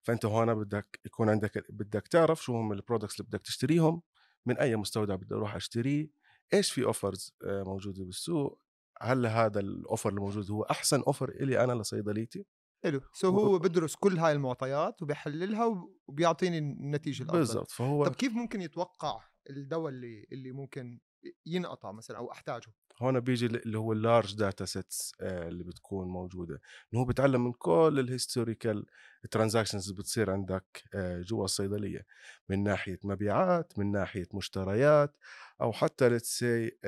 فأنت 0.03 0.25
هون 0.25 0.55
بدك 0.55 1.01
يكون 1.05 1.29
عندك 1.29 1.65
بدك 1.71 2.09
تعرف 2.09 2.43
شو 2.43 2.57
هم 2.57 2.73
ال 2.73 2.78
products 2.78 3.21
اللي 3.21 3.29
بدك 3.29 3.41
تشتريهم 3.41 4.03
من 4.47 4.59
أي 4.59 4.77
مستودع 4.77 5.15
بدي 5.15 5.35
أروح 5.35 5.55
أشتريه 5.55 6.11
إيش 6.55 6.73
في 6.73 6.85
offers 6.85 7.35
آه، 7.45 7.63
موجودة 7.63 8.05
بالسوق 8.05 8.63
هل 9.03 9.27
هذا 9.27 9.61
ال 9.61 9.69
offer 9.69 10.11
الموجود 10.11 10.51
هو 10.51 10.63
أحسن 10.63 11.01
offer 11.01 11.29
إلي 11.29 11.65
أنا 11.65 11.73
لصيدليتي؟ 11.73 12.47
حلو. 12.85 13.01
so 13.13 13.29
هو 13.29 13.59
بدرس 13.59 13.97
كل 13.97 14.19
هاي 14.19 14.33
المعطيات 14.33 15.03
وبيحللها 15.03 15.89
وبيعطيني 16.07 16.59
النتيجة 16.59 17.23
الأفضل. 17.23 17.39
بالضبط. 17.39 17.71
فهو 17.71 18.05
طب 18.05 18.15
كيف 18.15 18.33
ممكن 18.33 18.63
يتوقع 18.63 19.21
الدواء 19.51 19.89
اللي 19.89 20.27
اللي 20.33 20.53
ممكن 20.53 21.01
ينقطع 21.47 21.93
مثلا 21.93 22.19
أو 22.19 22.33
أحتاجه؟ 22.33 22.75
هون 22.99 23.21
بيجي 23.21 23.47
اللي 23.47 23.79
هو 23.79 23.93
ال 23.93 24.00
large 24.00 24.35
data 24.35 24.65
sets 24.65 25.15
اللي 25.21 25.65
بتكون 25.65 26.09
موجودة. 26.09 26.61
إنه 26.93 27.01
هو 27.01 27.05
بيتعلم 27.05 27.45
من 27.45 27.53
كل 27.53 27.97
ال 27.99 28.07
historical 28.07 28.87
transactions 29.31 29.89
اللي 29.89 30.03
بتصير 30.03 30.31
عندك 30.31 30.83
آه، 30.95 31.21
جوا 31.21 31.45
الصيدلية. 31.45 32.07
من 32.49 32.63
ناحية 32.63 32.99
مبيعات 33.05 33.79
من 33.79 33.93
ناحية 33.93 34.27
مشتريات 34.35 35.17
أو 35.61 35.73
حتى 35.73 36.09
let's 36.09 36.39
say 36.39 36.79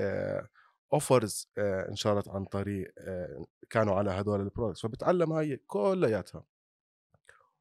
offers 0.92 1.48
انشرت 1.58 2.28
عن 2.28 2.44
طريق 2.44 2.92
آه، 2.98 3.46
كانوا 3.70 3.94
على 3.94 4.10
هدول 4.10 4.40
ال 4.40 4.45
products 4.45 4.82
فبتعلم 4.82 5.32
هاي 5.32 5.56
كلياتها. 5.66 6.44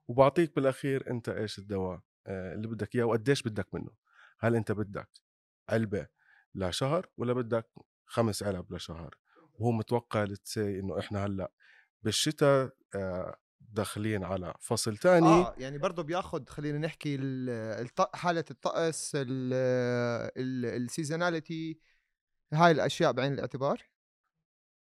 وبعطيك 0.07 0.55
بالأخير 0.55 1.11
أنت 1.11 1.29
إيش 1.29 1.59
الدواء 1.59 1.99
آه، 2.27 2.53
اللي 2.55 2.67
بدك 2.67 2.95
إياه 2.95 3.03
وقديش 3.05 3.43
بدك 3.43 3.73
منه. 3.73 3.91
هل 4.39 4.55
أنت 4.55 4.71
بدك 4.71 5.09
علبة 5.69 6.07
لشهر 6.55 7.09
ولا 7.17 7.33
بدك 7.33 7.67
خمس 8.05 8.43
علب 8.43 8.73
لشهر 8.73 9.15
وهو 9.53 9.71
متوقع 9.71 10.23
let's 10.23 10.58
say 10.58 10.79
إنه 10.79 10.99
إحنا 10.99 11.25
هلأ 11.25 11.51
بالشتاء 12.03 12.71
آه، 12.95 13.37
داخلين 13.61 14.23
على 14.23 14.53
فصل 14.59 14.97
ثاني 14.97 15.27
آه 15.27 15.55
يعني 15.57 15.77
برضه 15.77 16.03
بياخذ 16.03 16.45
خلينا 16.45 16.77
نحكي 16.77 17.17
حالة 18.13 18.45
الطقس 18.51 19.11
ال 20.37 20.49
seasonality 20.49 21.79
هاي 22.53 22.71
الأشياء 22.71 23.11
بعين 23.11 23.33
الاعتبار؟ 23.33 23.81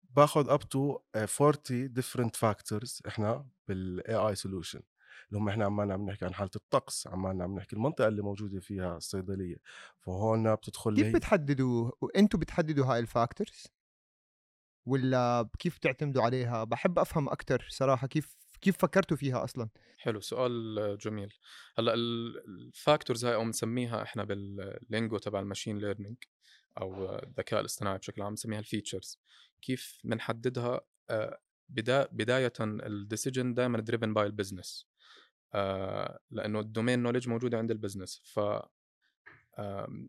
باخذ 0.03 0.51
up 0.51 0.61
to 0.61 0.99
40 1.17 1.93
different 1.93 2.37
factors 2.37 3.03
إحنا 3.09 3.49
بال 3.69 4.15
AI 4.15 4.35
solution 4.35 4.81
اللي 5.29 5.41
هم 5.41 5.49
إحنا 5.49 5.65
عمالنا 5.65 5.95
عم 5.95 6.07
نحكي 6.07 6.25
عن 6.25 6.35
حالة 6.35 6.51
الطقس 6.57 7.07
عمالنا 7.07 7.45
عم 7.45 7.57
نحكي 7.57 7.77
المنطقة 7.77 8.09
اللي 8.09 8.23
موجودة 8.23 8.61
فيها 8.61 8.97
الصيدلية. 8.97 9.57
فهون 10.01 10.55
بتدخل 10.55 10.97
كيف 10.97 11.15
بتحددوا 11.17 11.91
أنتم 12.17 12.39
بتحددوا 12.39 12.87
هاي 12.87 12.99
ال 12.99 13.06
factors؟ 13.06 13.67
ولا 14.87 15.49
كيف 15.59 15.77
بتعتمدوا 15.79 16.23
عليها؟ 16.23 16.65
بحب 16.65 16.99
أفهم 16.99 17.29
أكثر 17.29 17.67
صراحة 17.71 18.07
كيف 18.07 18.37
كيف 18.61 18.79
فكرتوا 18.79 19.17
فيها 19.17 19.45
أصلا؟ 19.45 19.69
حلو 19.99 20.21
سؤال 20.21 20.99
جميل. 21.01 21.35
هلأ 21.79 21.95
ال 21.95 22.11
factors 22.11 23.25
هاي 23.25 23.35
أو 23.35 23.45
بنسميها 23.45 24.03
إحنا 24.03 24.25
بال 24.25 24.51
lingo 24.51 25.19
تبع 25.19 25.41
ال 25.41 25.45
machine 25.45 25.79
learning 25.79 26.17
أو 26.81 27.19
الذكاء 27.19 27.61
الاصطناعي 27.61 27.99
بشكل 27.99 28.23
عام 28.23 28.31
بنسميها 28.31 28.59
ال 28.59 28.65
features. 28.65 29.21
كيف 29.63 30.01
بنحددها؟ 30.05 30.81
آه، 31.11 31.41
بداية 32.13 32.53
ال 32.61 32.71
decision 32.71 33.55
دائما 33.55 33.81
driven 33.81 34.15
by 34.15 34.27
ال 34.27 34.33
business 34.33 34.87
لأنه 36.31 36.61
ال 36.61 36.66
domain 36.66 36.99
knowledge 36.99 37.29
موجوده 37.29 37.59
عند 37.59 37.71
ال 37.71 37.76
business 37.76 38.23
ف 38.25 38.41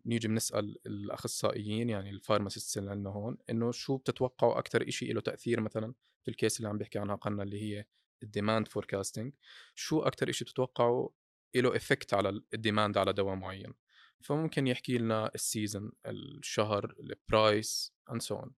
نيجي 0.06 0.27
بنسأل 0.27 0.77
الأخصائيين 0.86 1.89
يعني 1.89 2.10
ال 2.10 2.16
pharmacist 2.16 2.77
اللي 2.77 2.92
عندنا 2.92 3.10
هون 3.10 3.38
إنه 3.50 3.72
شو 3.72 3.98
بتتوقعوا 3.98 4.60
أكثر 4.60 4.89
شيء 4.89 5.13
له 5.13 5.22
تأثير 5.22 5.62
مثلا 5.62 5.94
في 6.24 6.32
ال 6.32 6.37
case 6.37 6.58
اللي 6.58 6.70
عم 6.70 6.77
بيحكي 6.77 7.00
عنها 7.00 7.16
قنا 7.16 7.44
اللي 7.44 7.62
هي 7.62 7.86
ال 8.24 8.30
demand 8.30 8.68
forecasting 8.68 9.34
شو 9.75 10.00
أكثر 10.00 10.32
شيء 10.32 10.48
بتتوقعوا 10.48 11.10
له 11.56 11.75
effect 11.75 12.13
على 12.13 12.42
ال 12.54 12.60
demand 12.60 12.98
على 12.98 13.13
دواء 13.13 13.36
معين؟ 13.36 13.74
فممكن 14.20 14.68
يحكي 14.68 14.98
لنا 14.98 15.32
ال 15.36 15.44
season 15.44 15.92
الشهر 16.06 16.96
ال 17.00 17.15
price 17.15 17.94
and 18.12 18.22
so 18.22 18.36
on 18.36 18.54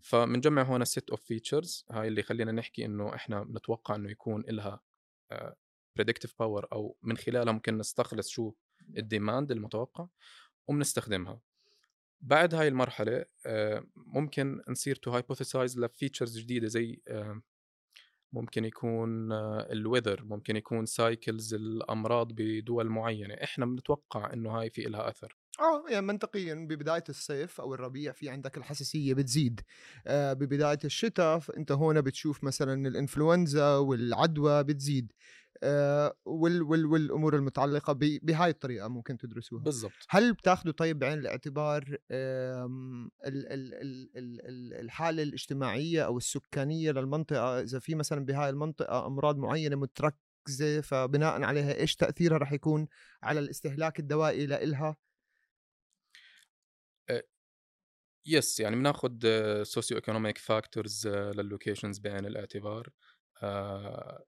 فبنجمع 0.00 0.62
هون 0.62 0.84
set 0.84 1.10
of 1.10 1.24
features 1.24 1.84
هاي 1.90 2.08
اللي 2.08 2.22
خلينا 2.22 2.52
نحكي 2.52 2.84
إنه 2.84 3.14
إحنا 3.14 3.42
بنتوقع 3.42 3.94
إنه 3.94 4.10
يكون 4.10 4.44
لها 4.48 4.80
predictive 5.96 6.34
power 6.38 6.66
أو 6.72 6.96
من 7.02 7.16
خلالها 7.16 7.52
ممكن 7.52 7.78
نستخلص 7.78 8.28
شو 8.28 8.52
ال 8.98 9.05
demand 9.05 9.50
المتوقع 9.50 10.06
وبنستخدمها 10.68 11.40
بعد 12.20 12.54
هاي 12.54 12.68
المرحلة 12.68 13.24
آه، 13.46 13.86
ممكن 13.96 14.62
نصير 14.68 14.96
to 14.96 15.10
hypothesize 15.10 15.78
ل 15.78 15.85
features 15.85 16.38
جديدة 16.38 16.66
زي 16.66 17.00
آه، 17.08 17.42
ممكن 18.34 18.64
يكون 18.64 19.32
ال 19.72 19.78
weather 19.78 20.24
ممكن 20.24 20.56
يكون 20.56 20.86
cycles 20.86 21.54
الأمراض 21.54 22.32
بدول 22.32 22.88
معينة. 22.88 23.34
إحنا 23.34 23.66
بنتوقع 23.66 24.32
إنه 24.32 24.50
هاي 24.50 24.70
في 24.70 24.82
لها 24.82 25.08
أثر. 25.08 25.36
آه 25.60 25.84
يعني 25.90 26.06
منطقيا 26.06 26.54
ببداية 26.54 27.04
الصيف 27.08 27.60
أو 27.60 27.74
الربيع 27.74 28.12
في 28.12 28.28
عندك 28.28 28.56
الحساسية 28.56 29.14
بتزيد. 29.14 29.60
آه 30.06 30.32
ببداية 30.32 30.78
الشتاء 30.84 31.42
أنت 31.56 31.72
هون 31.72 32.00
بتشوف 32.00 32.44
مثلا 32.44 32.88
الإنفلونزا 32.88 33.76
والعدوى 33.76 34.64
بتزيد. 34.64 35.12
آه، 35.12 35.43
وال 36.24 36.62
وال 36.62 36.86
والأمور 36.86 37.36
المتعلقة 37.36 37.92
بهاي 38.22 38.50
الطريقة 38.50 38.88
ممكن 38.88 39.18
تدرسوها. 39.18 39.62
بالضبط. 39.62 39.92
هل 40.08 40.32
بتاخذوا 40.32 40.72
طيب 40.72 40.98
بعين 40.98 41.18
الاعتبار 41.18 41.98
الحالة 44.80 45.22
الاجتماعية 45.22 46.02
أو 46.04 46.18
السكانية 46.18 46.90
للمنطقة؟ 46.90 47.60
إذا 47.60 47.78
في 47.78 47.94
مثلا 47.94 48.24
بهاي 48.24 48.50
المنطقة 48.50 49.06
أمراض 49.06 49.36
معينة 49.36 49.76
متركزة 49.76 50.80
فبناء 50.82 51.42
عليها 51.42 51.74
إيش 51.74 51.96
تأثيرها 51.96 52.38
رح 52.38 52.52
يكون 52.52 52.88
على 53.22 53.40
الاستهلاك 53.40 54.00
الدوائي 54.00 54.46
لإلها؟ 54.46 54.96
yes 58.26 58.60
يعني 58.60 58.76
بناخذ 58.76 59.12
socio-economic 59.62 59.96
factors 59.96 60.38
لل 60.38 61.08
locations 61.08 61.98
بعين 61.98 62.26
الاعتبار. 62.26 62.88
آه، 63.42 64.24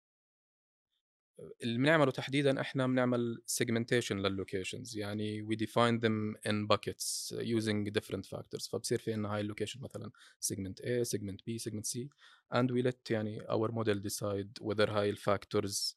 اللي 1.63 1.79
بنعمله 1.79 2.11
تحديدا 2.11 2.61
إحنا 2.61 2.87
بنعمل 2.87 3.43
segmentation 3.63 4.13
لل 4.13 4.28
locations 4.28 4.97
يعني 4.97 5.47
we 5.47 5.57
define 5.59 6.01
them 6.01 6.37
in 6.51 6.67
buckets 6.77 7.35
using 7.41 7.91
different 7.99 8.27
factors 8.37 8.71
فبصير 8.71 8.99
في 8.99 9.13
عندنا 9.13 9.35
هاي 9.35 9.41
ال 9.41 9.45
location 9.45 9.81
مثلا 9.81 10.11
segment 10.53 10.75
A 10.85 11.09
segment 11.17 11.37
B 11.49 11.63
segment 11.69 11.85
C 11.85 12.09
and 12.55 12.71
we 12.71 12.87
let 12.91 13.11
يعني 13.11 13.41
our 13.41 13.69
model 13.71 14.01
decide 14.11 14.65
whether 14.67 14.91
هاي 14.91 15.11
ال 15.11 15.21
factors 15.22 15.97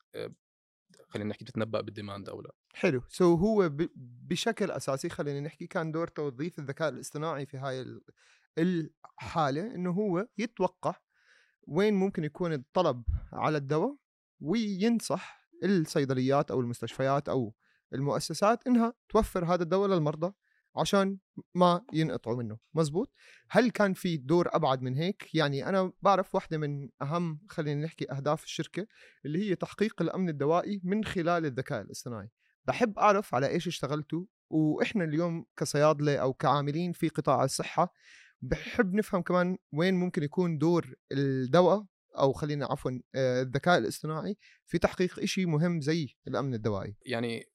خلينا 1.07 1.29
نحكي 1.29 1.45
بتتنبأ 1.45 1.81
بال 1.81 1.93
demand 1.93 2.29
أو 2.29 2.41
لا 2.41 2.51
حلو 2.73 3.01
so 3.09 3.37
so 3.37 3.39
هو. 3.39 3.69
بشكل 3.95 4.71
أساسي 4.71 5.09
خلينا 5.09 5.39
نحكي 5.39 5.67
كان 5.67 5.91
دور 5.91 6.07
توظيف 6.07 6.59
الذكاء 6.59 6.89
الاصطناعي 6.89 7.45
في 7.45 7.57
هاي 7.57 7.81
ال- 7.81 8.01
الحالة 8.57 9.75
إنه 9.75 9.91
هو 9.91 10.27
يتوقع 10.37 10.95
وين 11.67 11.93
ممكن 11.93 12.23
يكون 12.23 12.53
الطلب 12.53 13.03
على 13.33 13.57
الدواء 13.57 13.95
وينصح 14.39 15.49
الصيدليات 15.63 16.51
أو 16.51 16.59
المستشفيات 16.59 17.29
أو 17.29 17.53
المؤسسات 17.93 18.67
إنها 18.67 18.93
توفر 19.09 19.45
هذا 19.45 19.63
الدواء 19.63 19.89
للمرضى 19.89 20.33
عشان 20.75 21.17
ما 21.55 21.85
ينقطعوا 21.93 22.35
منه. 22.43 22.57
مزبوط؟ 22.73 23.13
هل 23.49 23.69
كان 23.71 23.93
في 23.93 24.17
دور 24.17 24.47
أبعد 24.55 24.81
من 24.81 24.97
هيك؟ 24.97 25.35
يعني 25.35 25.69
أنا 25.69 25.91
بعرف 26.01 26.35
واحدة 26.35 26.57
من 26.57 26.89
أهم 27.01 27.39
خلينا 27.49 27.85
نحكي 27.85 28.11
أهداف 28.11 28.43
الشركة 28.43 28.87
اللي 29.25 29.49
هي 29.49 29.55
تحقيق 29.55 30.01
الأمن 30.01 30.29
الدوائي 30.29 30.81
من 30.83 31.03
خلال 31.03 31.45
الذكاء 31.45 31.81
الاصطناعي. 31.81 32.29
بحب 32.65 32.99
أعرف 32.99 33.35
على 33.35 33.47
إيش 33.47 33.67
اشتغلتوا 33.67 34.25
وإحنا 34.49 35.03
اليوم 35.03 35.45
كصيادلة 35.57 36.17
أو 36.17 36.33
كعاملين 36.33 36.91
في 36.91 37.09
قطاع 37.09 37.43
الصحة 37.43 37.93
بحب 38.41 38.93
نفهم 38.93 39.21
كمان 39.21 39.57
وين 39.71 39.93
ممكن 39.93 40.23
يكون 40.23 40.57
دور 40.57 40.93
الدواء 41.11 41.85
أو 42.17 42.33
خلينا 42.33 42.65
عفوا 42.65 42.91
آه، 43.15 43.41
الذكاء 43.41 43.77
الاصطناعي 43.77 44.37
في 44.65 44.77
تحقيق 44.77 45.25
شيء 45.25 45.47
مهم 45.47 45.81
زي 45.81 46.15
الأمن 46.27 46.53
الدوائي. 46.53 46.95
يعني 47.05 47.45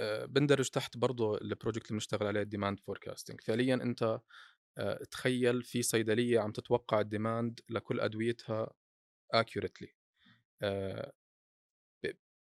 آه، 0.00 0.24
بندرج 0.24 0.68
تحت 0.68 0.96
برضه 0.96 1.38
ال 1.38 1.44
project 1.44 1.86
اللي 1.86 1.94
بنشتغل 1.94 2.26
عليه 2.26 2.42
ال 2.42 2.47
demand 2.47 2.80
forecasting 2.80 3.40
فعليا 3.40 3.74
أنت 3.74 4.20
آه، 4.78 5.04
تخيل 5.10 5.62
في 5.62 5.82
صيدلية 5.82 6.40
عم 6.40 6.52
تتوقع 6.52 7.00
ال 7.00 7.09
demand 7.09 7.60
لكل 7.68 8.00
أدويتها 8.00 8.72
accurately 9.32 9.94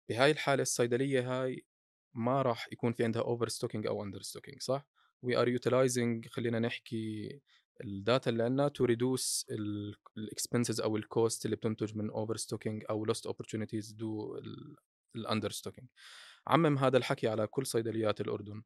بهاي 0.08 0.30
الحالة 0.30 0.62
الصيدلية 0.62 1.20
هاي 1.42 1.64
ما 2.14 2.42
راح 2.42 2.68
يكون 2.72 2.92
في 2.92 3.04
عندها 3.04 3.22
overstocking 3.22 3.86
أو 3.86 4.02
understocking 4.02 4.62
صح؟ 4.62 4.86
we 5.22 5.36
are 5.36 5.48
utilizing 5.48 6.28
خلينا 6.28 6.58
نحكي 6.58 7.40
ال 7.84 7.93
data 7.93 8.30
اللي 8.30 8.42
عندنا 8.42 8.68
to 8.68 8.84
reduce 8.84 9.46
ال 10.16 10.23
expenses 10.23 10.80
أو 10.80 10.96
ال 10.96 11.06
cost 11.06 11.44
اللي 11.44 11.56
بتنتج 11.56 11.96
من 11.96 12.10
overstocking 12.10 12.84
أو 12.90 13.04
lost 13.04 13.26
opportunities 13.26 13.92
due 13.92 14.40
ال 15.16 15.50
understocking 15.50 15.88
عمم 16.46 16.78
هذا 16.78 16.96
الحكي 16.96 17.28
على 17.28 17.46
كل 17.46 17.66
صيدليات 17.66 18.20
الأردن. 18.20 18.62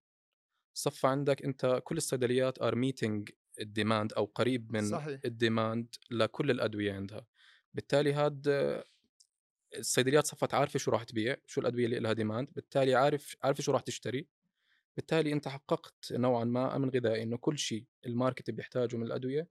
صفى 0.75 1.07
عندك 1.07 1.45
أنت 1.45 1.81
كل 1.85 1.97
الصيدليات 1.97 2.63
are 2.63 2.75
meeting 2.75 3.31
ال 3.61 3.68
demand 3.68 4.13
أو 4.13 4.25
قريب 4.25 4.73
من 4.73 4.91
صحيح. 4.91 5.21
ال 5.25 5.35
demand 5.35 5.95
لكل 6.11 6.51
الأدوية 6.51 6.93
عندها. 6.93 7.27
بالتالي 7.75 8.13
هاد 8.13 8.49
الصيدليات 9.79 10.27
صفت 10.27 10.55
عارفة 10.55 10.79
شو 10.79 10.91
راح 10.91 11.05
تبيع 11.05 11.37
شو 11.47 11.61
الأدوية 11.61 11.85
اللي 11.85 11.99
لها 11.99 12.13
demand 12.13 12.49
بالتالي 12.53 12.95
عارف 12.95 13.37
عارفة 13.43 13.63
شو 13.63 13.73
راح 13.73 13.81
تشتري. 13.81 14.27
بالتالي 14.97 15.33
أنت 15.33 15.49
حققت 15.49 16.13
نوعا 16.13 16.45
ما 16.45 16.77
أمن 16.77 16.91
غذائي 16.91 17.23
إنه 17.23 17.37
كل 17.37 17.59
شيء 17.59 17.85
ال 18.07 18.13
market 18.13 18.51
بيحتاجه 18.51 18.97
من 18.97 19.03
الأدوية 19.03 19.49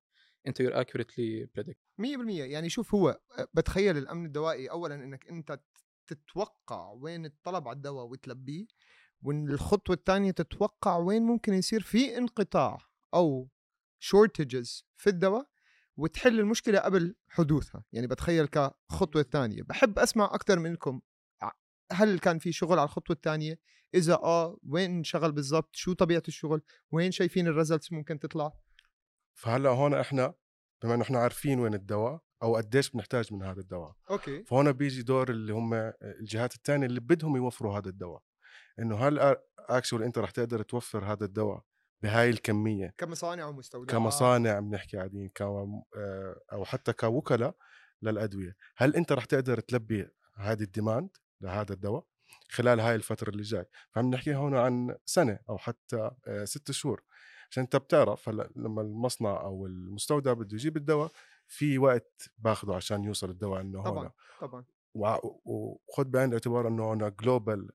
أنت 0.48 0.60
you're 0.60 0.82
accurately 0.82 1.50
predict 1.56 1.78
100% 2.02 2.06
يعني 2.30 2.70
شوف 2.70 2.96
هو 2.96 3.20
آه، 3.40 3.48
بتخيل 3.54 3.98
الأمن 3.98 4.26
الدوائي 4.26 4.70
اولا 4.70 4.96
إنك 4.96 5.28
أنت 5.28 5.60
تتوقع 6.08 6.92
وين 6.92 7.26
الطلب 7.26 7.68
على 7.68 7.76
الدواء 7.76 8.06
وتلبيه 8.06 8.66
والخطوه 9.22 9.96
الثانية 9.96 10.32
تتوقع 10.32 10.98
وين 10.98 11.24
ممكن 11.24 11.54
يصير 11.54 11.82
في 11.82 12.18
انقطاع 12.18 12.78
أو 13.14 13.50
shortages 14.00 14.86
في 14.98 15.10
الدواء 15.10 15.48
وتحل 15.98 16.40
المشكلة 16.40 16.80
قبل 16.80 17.16
حدوثها. 17.28 17.84
يعني 17.92 18.08
بتخيل 18.08 18.46
كخطوة 18.46 19.24
ثانية 19.24 19.64
بحب 19.64 20.00
أسمع 20.00 20.26
أكثر 20.26 20.60
منكم 20.60 21.02
هل 21.92 22.20
كان 22.20 22.40
في 22.40 22.52
شغل 22.52 22.80
على 22.80 22.86
الخطوة 22.86 23.16
الثانية 23.16 23.60
إذا 23.94 24.14
آه 24.14 24.58
وين 24.70 25.04
شغل 25.04 25.32
بالضبط؟ 25.32 25.76
شو 25.76 25.94
طبيعة 25.94 26.24
الشغل؟ 26.28 26.62
وين 26.92 27.12
شايفين 27.12 27.48
ال 27.48 27.53
results 27.53 27.92
ممكن 27.92 28.20
تطلع؟ 28.20 28.54
فهلأ 29.34 29.70
هون 29.70 29.94
إحنا 29.94 30.34
بما 30.84 30.96
إنه 30.96 31.04
إحنا 31.04 31.20
عارفين 31.20 31.60
وين 31.60 31.74
الدواء 31.74 32.22
أو 32.44 32.56
قديش 32.56 32.90
بنحتاج 32.90 33.34
من 33.34 33.44
هذا 33.44 33.60
الدواء 33.60 33.96
أوكي. 34.10 34.44
فهون 34.44 34.72
بيجي 34.72 35.04
دور 35.04 35.30
اللي 35.30 35.54
هم 35.54 35.74
الجهات 36.02 36.56
الثانية 36.56 36.88
اللي 36.88 37.00
بدهم 37.00 37.36
يوفروا 37.36 37.78
هذا 37.78 37.90
الدواء. 37.90 38.22
إنه 38.80 39.08
هل 39.08 39.38
actually 39.60 40.06
أنت 40.06 40.18
رح 40.18 40.32
تقدر 40.32 40.62
توفر 40.62 41.06
هذا 41.06 41.26
الدواء 41.26 41.64
بهاي 42.04 42.30
الكمية؟ 42.30 42.94
كمصانع 42.98 43.46
ومستودعات 43.46 43.90
كمصانع 43.90 44.60
بنحكي 44.60 44.98
قاعدين 44.98 45.32
آه، 45.42 45.84
أو 46.54 46.66
حتى 46.66 46.94
كوكلاء 46.94 47.56
للأدوية. 48.02 48.56
هل 48.78 48.96
أنت 48.96 49.12
رح 49.12 49.26
تقدر 49.26 49.60
تلبي 49.60 50.08
هذه 50.36 50.64
ال 50.64 50.69
demand؟ 50.70 51.10
لهذا 51.44 51.74
الدواء 51.74 52.06
خلال 52.50 52.80
هاي 52.80 52.96
الفترة 52.96 53.30
اللي 53.30 53.44
جاي. 53.44 53.66
فعم 53.92 54.10
نحكي 54.10 54.36
هون 54.36 54.56
عن 54.56 54.96
سنة 55.06 55.40
أو 55.50 55.58
حتى 55.58 56.12
آه، 56.28 56.46
ست 56.46 56.72
شهور. 56.72 57.04
عشان 57.52 57.64
أنت 57.64 57.76
بتعرف 57.76 58.30
هلأ 58.30 58.50
لما 58.56 58.82
المصنع 58.82 59.42
أو 59.42 59.66
المستودع 59.66 60.34
بده 60.34 60.56
يجيب 60.56 60.78
الدواء 60.78 61.12
في 61.48 61.78
وقت 61.78 62.30
باخذه 62.38 62.76
عشان 62.76 63.04
يوصل 63.04 63.30
الدواء 63.30 63.62
إنه 63.62 63.80
هون. 63.80 63.86
طبعا 63.86 64.12
طبعا. 64.42 64.66
وخد 65.46 66.12
بعين 66.12 66.28
الاعتبار 66.30 66.68
إنه 66.68 66.84
هون 66.84 67.16
global 67.22 67.70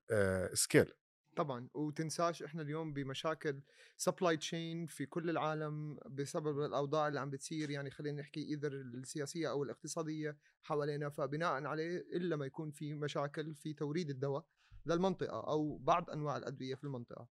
scale 0.53 0.93
طبعا 1.39 1.67
وتنساش 1.73 2.43
إحنا 2.43 2.61
اليوم 2.61 2.93
بمشاكل 2.93 3.61
supply 3.97 4.37
chain 4.37 4.85
في 4.87 5.05
كل 5.05 5.29
العالم 5.29 5.97
بسبب 6.09 6.59
الأوضاع 6.65 7.07
اللي 7.07 7.19
عم 7.19 7.29
بتصير. 7.29 7.69
يعني 7.69 7.91
خلينا 7.91 8.21
نحكي 8.21 8.49
either 8.49 8.71
السياسية 8.73 9.49
أو 9.49 9.63
الاقتصادية 9.63 10.37
حوالينا 10.63 11.09
فبناء 11.09 11.65
عليه 11.65 11.97
إلا 11.97 12.35
ما 12.35 12.45
يكون 12.45 12.71
في 12.71 12.93
مشاكل 12.93 13.55
في 13.55 13.73
توريد 13.73 14.09
الدواء 14.09 14.45
للمنطقة 14.85 15.47
أو 15.49 15.77
بعض 15.77 16.09
أنواع 16.09 16.37
الأدوية 16.37 16.75
في 16.75 16.83
المنطقة. 16.83 17.27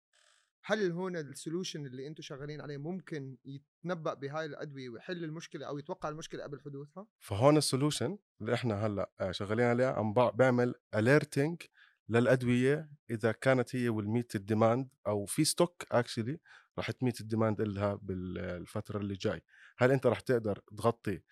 هل 0.65 0.93
هون 0.93 1.17
ال 1.16 1.24
solution 1.24 1.87
اللي 1.87 2.07
أنتم 2.07 2.23
شغالين 2.23 2.61
عليه 2.61 2.77
ممكن 2.77 3.37
يتنبأ 3.45 4.15
بهاي 4.15 4.47
الأدوية 4.47 4.88
ويحل 4.88 5.25
المشكلة 5.25 5.67
أو 5.67 5.79
يتوقع 5.79 6.09
المشكلة 6.09 6.43
قبل 6.43 6.61
حدوثها؟ 6.61 7.07
فهون 7.19 7.57
ال 7.57 7.63
solution 7.63 8.18
اللي 8.41 8.55
إحنا 8.55 8.87
هلأ 8.87 9.11
شغالين 9.31 9.67
عليه 9.67 9.87
عم 9.87 10.15
بع- 10.15 10.35
بعمل 10.35 10.75
alerting 10.95 11.62
للأدوية 12.09 12.91
إذا 13.11 13.33
كانت 13.33 13.77
هي 13.77 13.88
will 13.88 14.12
meet 14.12 14.35
ال 14.35 14.42
demand 14.42 14.88
أو 15.07 15.27
في 15.27 15.45
stock 15.45 15.85
actually 15.92 16.38
رح 16.79 16.91
ت 16.90 16.97
meet 16.97 17.21
ال 17.21 17.26
demand 17.26 17.61
لها 17.62 17.95
بالفترة 18.03 18.99
اللي 18.99 19.15
جاي. 19.15 19.43
هل 19.79 19.91
أنت 19.93 20.07
رح 20.07 20.21
تقدر 20.21 20.59
تغطي 20.77 21.23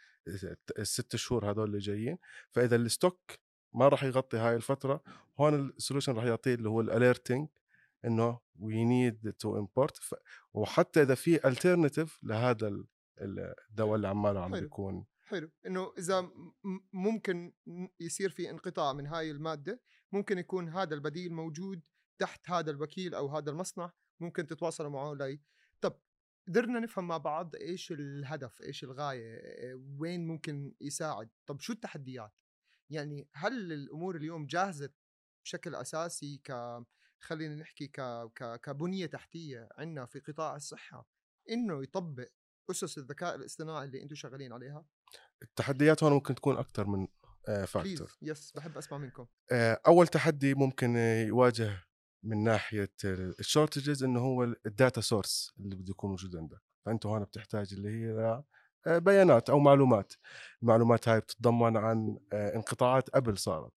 الست 0.78 1.16
شهور 1.16 1.50
هذول 1.50 1.64
اللي 1.68 1.78
جايين؟ 1.78 2.18
فإذا 2.50 2.76
ال 2.76 2.85
stock 2.85 3.30
ما 3.74 3.88
راح 3.88 4.04
يغطي 4.04 4.36
هاي 4.36 4.56
الفترة 4.56 5.02
هون 5.40 5.54
ال 5.54 5.61
solution 5.61 6.12
راح 6.12 6.24
يعطيه 6.24 6.54
اللي 6.54 6.68
هو 6.68 6.80
ال 6.80 6.88
alerting 6.88 7.48
إنه 8.04 8.40
we 8.58 8.84
need 8.84 9.32
to 9.32 9.58
import 9.58 9.98
وحتى 10.54 11.02
إذا 11.02 11.14
في 11.14 11.48
alternative 11.48 12.18
لهذا 12.22 12.68
ال- 12.68 12.86
الدواء 13.70 13.96
اللي 13.96 14.08
عماله 14.08 14.40
عم. 14.40 14.52
بيكون. 14.60 15.06
حلو. 15.24 15.50
إنه 15.66 15.92
إذا 15.98 16.30
ممكن 16.92 17.52
يصير 18.00 18.30
في 18.30 18.50
انقطاع 18.50 18.92
من 18.92 19.06
هاي 19.06 19.30
المادة 19.30 19.80
ممكن 20.12 20.38
يكون 20.38 20.68
هذا 20.68 20.94
البديل 20.94 21.32
موجود 21.32 21.82
تحت 22.18 22.50
هذا 22.50 22.70
الوكيل 22.70 23.14
أو 23.14 23.36
هذا 23.36 23.50
المصنع 23.50 23.92
ممكن 24.20 24.46
تتواصلوا 24.46 24.90
معه 24.90 25.14
لي. 25.14 25.40
طب 25.80 26.00
قدرنا 26.48 26.80
نفهم 26.80 27.08
مع 27.08 27.16
بعض 27.16 27.56
إيش 27.56 27.92
الهدف 27.92 28.62
إيش 28.62 28.84
الغاية 28.84 29.40
وين 29.98 30.26
ممكن 30.26 30.74
يساعد؟ 30.80 31.28
طب 31.46 31.60
شو 31.60 31.72
التحديات؟ 31.72 32.32
يعني 32.90 33.28
هل 33.32 33.72
الأمور 33.72 34.16
اليوم 34.16 34.46
جاهزة 34.46 34.90
بشكل 35.44 35.74
أساسي 35.74 36.40
ك 36.44 36.52
خلينا 37.20 37.54
نحكي 37.54 37.86
ك... 37.86 38.00
ك... 38.34 38.60
كبنية 38.60 39.06
تحتية 39.06 39.68
عندنا 39.78 40.06
في 40.06 40.20
قطاع 40.20 40.56
الصحة 40.56 41.08
إنه 41.50 41.82
يطبق 41.82 42.28
أسس 42.70 42.98
الذكاء 42.98 43.34
الاصطناعي 43.34 43.84
اللي 43.86 44.02
أنتم 44.02 44.14
شغالين 44.14 44.52
عليها؟ 44.52 44.84
التحديات 45.42 46.02
هون 46.02 46.12
ممكن 46.12 46.34
تكون 46.34 46.56
أكثر 46.56 46.86
من 46.86 47.08
factor 47.46 48.18
yes 48.22 48.52
بحب 48.56 48.76
أسمع 48.78 48.98
منكم. 48.98 49.26
أول 49.86 50.06
تحدي 50.06 50.54
ممكن 50.54 50.96
آه، 50.96 51.24
يواجه 51.24 51.78
من 52.22 52.44
ناحية 52.44 52.92
ال 53.04 53.14
shortages 53.14 54.04
إنه 54.04 54.20
هو 54.20 54.42
ال 54.42 54.54
data 54.54 55.00
source 55.00 55.54
اللي 55.60 55.76
بده 55.76 55.90
يكون 55.90 56.10
موجود 56.10 56.36
عندك. 56.36 56.60
فأنت 56.86 57.06
هون 57.06 57.24
بتحتاج 57.24 57.74
اللي 57.74 57.88
هي 57.88 58.42
آه، 58.86 58.98
بيانات 58.98 59.50
أو 59.50 59.58
معلومات. 59.58 60.12
المعلومات 60.62 61.08
هاي 61.08 61.20
بتتضمن 61.20 61.76
عن 61.76 62.18
آه، 62.32 62.54
انقطاعات 62.56 63.10
قبل 63.10 63.38
صارت 63.38 63.72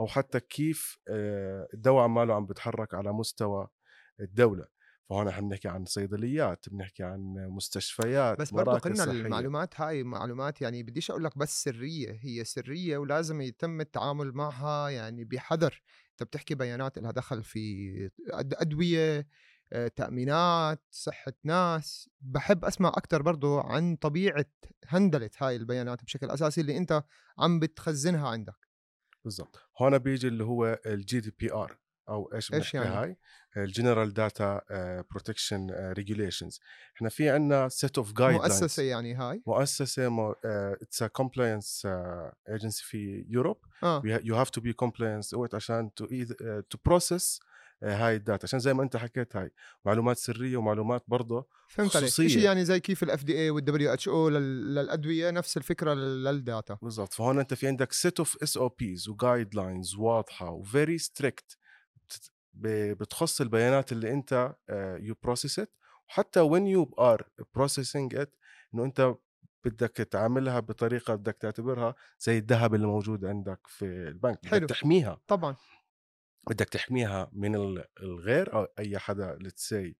أو 0.00 0.06
حتى 0.06 0.40
كيف 0.40 0.98
آه، 1.08 1.68
الدواء 1.74 2.04
عماله 2.04 2.34
عم 2.34 2.46
بتحرك 2.46 2.94
على 2.94 3.12
مستوى 3.12 3.68
الدولة. 4.20 4.66
فهون 5.08 5.28
إحنا 5.28 5.48
بنحكي 5.48 5.68
عن 5.68 5.84
صيدليات 5.84 6.68
بنحكي 6.68 7.02
عن 7.02 7.34
مستشفيات 7.50 8.38
بس 8.38 8.50
برضه 8.50 8.78
قلنا 8.78 8.96
صحية. 8.96 9.10
المعلومات 9.10 9.80
هاي 9.80 10.02
معلومات 10.02 10.62
يعني 10.62 10.82
بديش 10.82 11.10
أقول 11.10 11.24
لك 11.24 11.38
بس 11.38 11.64
سرية 11.64 12.18
هي 12.22 12.44
سرية 12.44 12.98
ولازم 12.98 13.40
يتم 13.40 13.80
التعامل 13.80 14.32
معها 14.32 14.88
يعني 14.88 15.24
بحذر. 15.24 15.82
أنت 16.10 16.22
بتحكي 16.22 16.54
بيانات 16.54 16.98
لها 16.98 17.10
دخل 17.10 17.44
في 17.44 18.10
أدوية 18.30 19.26
آه، 19.72 19.88
تأمينات 19.88 20.84
صحة 20.90 21.32
ناس. 21.44 22.10
بحب 22.20 22.64
أسمع 22.64 22.88
أكثر 22.88 23.22
برضه 23.22 23.60
عن 23.60 23.96
طبيعة 23.96 24.46
هندلة 24.86 25.30
هاي 25.38 25.56
البيانات 25.56 26.04
بشكل 26.04 26.30
أساسي 26.30 26.60
اللي 26.60 26.76
أنت 26.76 27.04
عم 27.38 27.60
بتخزنها 27.60 28.28
عندك. 28.28 28.68
بالضبط. 29.24 29.58
هون 29.80 29.98
بيجي 29.98 30.28
اللي 30.28 30.44
هو 30.44 30.80
ال 30.86 31.20
GDPR 31.20 31.78
أو 32.08 32.30
إيش 32.34 32.50
بنحكي 32.50 32.76
يعني؟ 32.76 32.88
هاي؟ 32.88 33.16
ال 33.56 33.63
general 33.63 34.14
data 34.14 34.60
protection 35.10 35.70
regulations 35.70 36.60
إحنا 36.96 37.08
في 37.08 37.30
عندنا 37.30 37.68
set 37.68 37.98
of 37.98 38.12
guide 38.12 38.36
مؤسسة 38.36 38.82
يعني 38.82 39.14
هاي؟ 39.14 39.42
مؤسسة 39.46 40.34
it's 40.44 41.04
compliance 41.04 41.88
agency 42.48 42.84
في 42.84 43.24
Europe 43.28 43.58
you 44.04 44.36
have 44.36 44.50
to 44.50 44.60
be 44.60 44.72
compliance 44.72 45.36
عشان 45.54 45.94
to 45.94 46.06
to 46.70 46.78
process 46.84 47.40
هاي 47.82 48.16
ال 48.16 48.21
data. 48.21 48.46
عشان 48.46 48.58
زي 48.58 48.74
ما 48.74 48.82
أنت 48.82 48.96
حكيت 48.96 49.36
هاي 49.36 49.50
معلومات 49.84 50.16
سرية 50.16 50.56
ومعلومات 50.56 51.04
برضه 51.08 51.46
فهمت 51.68 51.96
عليك. 51.96 52.08
شيء 52.08 52.38
يعني 52.38 52.64
زي 52.64 52.80
كيف 52.80 53.02
الاف 53.02 53.24
دي 53.24 53.38
اي 53.38 53.50
والدبليو 53.50 53.92
اتش 53.92 54.08
أو 54.08 54.28
للأدوية 54.28 55.30
نفس 55.30 55.56
الفكرة 55.56 55.94
لل- 55.94 56.24
لل 56.24 56.39
data؟ 56.39 56.78
بالضبط. 56.82 57.14
فهون 57.14 57.38
أنت 57.38 57.54
في 57.54 57.66
عندك 57.66 57.92
set 57.92 58.18
of 58.18 58.68
SOPs 58.68 59.00
و 59.00 59.08
guidelines 59.08 59.94
واضحة 59.94 60.50
و 60.50 60.60
very 60.60 60.98
strict 60.98 61.56
بتخص 62.60 63.40
البيانات 63.40 63.92
اللي 63.92 64.12
انت 64.12 64.54
you 65.00 65.14
process 65.22 65.58
it 65.58 65.74
وحتى 66.08 66.40
وين 66.40 66.66
you 66.66 66.94
are 66.98 67.28
processing 67.54 68.14
it 68.14 68.36
إنه 68.74 68.84
انت 68.84 69.14
بدك 69.64 69.92
تعاملها 69.92 70.60
بطريقة 70.60 71.14
بدك 71.14 71.36
تعتبرها 71.40 71.94
زي 72.20 72.38
الذهب 72.38 72.74
اللي 72.74 72.86
موجود 72.86 73.24
عندك 73.24 73.60
في 73.66 73.84
البنك. 73.84 74.38
بدك 74.38 74.48
حلو. 74.50 74.66
تحميها. 74.66 75.20
طبعا. 75.26 75.56
بدك 76.50 76.68
تحميها 76.68 77.30
من 77.32 77.54
ال- 77.56 77.84
الغير 78.02 78.52
أو 78.54 78.66
أي 78.78 78.98
حدا 78.98 79.36
let's 79.40 79.75
say 79.75 79.96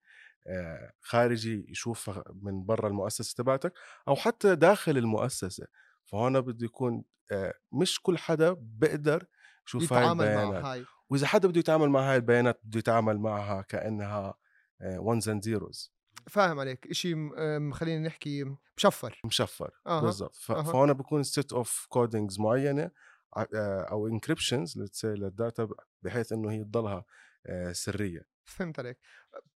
خارجي 1.00 1.66
يشوفها 1.68 2.24
من 2.42 2.64
برا 2.66 2.88
المؤسسة 2.88 3.34
تبعتك 3.36 3.72
أو 4.08 4.16
حتى 4.16 4.54
داخل 4.54 4.98
المؤسسة. 4.98 5.66
فهون 6.04 6.40
بده 6.40 6.64
يكون 6.66 7.04
آه، 7.32 7.54
مش 7.72 8.00
كل 8.02 8.18
حدا 8.18 8.52
بيقدر 8.52 9.26
يشوف 9.66 9.92
هاي 9.92 10.12
البيانات. 10.12 10.64
هاي. 10.64 10.84
وإذا 11.10 11.26
حدا 11.26 11.48
بده 11.48 11.58
يتعامل 11.60 11.88
مع 11.90 12.10
هاي 12.10 12.16
البيانات 12.16 12.60
بده 12.64 12.78
يتعامل 12.78 13.18
معها 13.18 13.62
كأنها 13.62 14.34
ones 14.84 15.28
and 15.28 15.42
zeros 15.42 15.92
فاهم 16.26 16.60
عليك. 16.60 16.92
شيء 16.92 17.16
خلينا 17.72 18.06
نحكي 18.06 18.56
مشفر. 18.76 19.20
مشفر 19.24 19.70
أها، 19.86 20.00
بالضبط. 20.00 20.34
ف- 20.34 20.52
أها. 20.52 20.62
فهون 20.62 20.92
بكون 20.92 21.22
set 21.22 21.52
of 21.52 21.86
codings 21.88 22.40
معينة 22.40 22.90
ع- 23.36 23.44
آه، 23.54 23.82
أو 23.82 24.06
encryptions 24.08 24.78
لل 25.04 25.26
data 25.26 25.68
بحيث 26.02 26.32
إنه 26.32 26.50
هي 26.50 26.64
تضلها 26.64 27.04
آه، 27.46 27.72
سرية. 27.72 28.20
فهمت 28.44 28.78
عليك. 28.78 28.98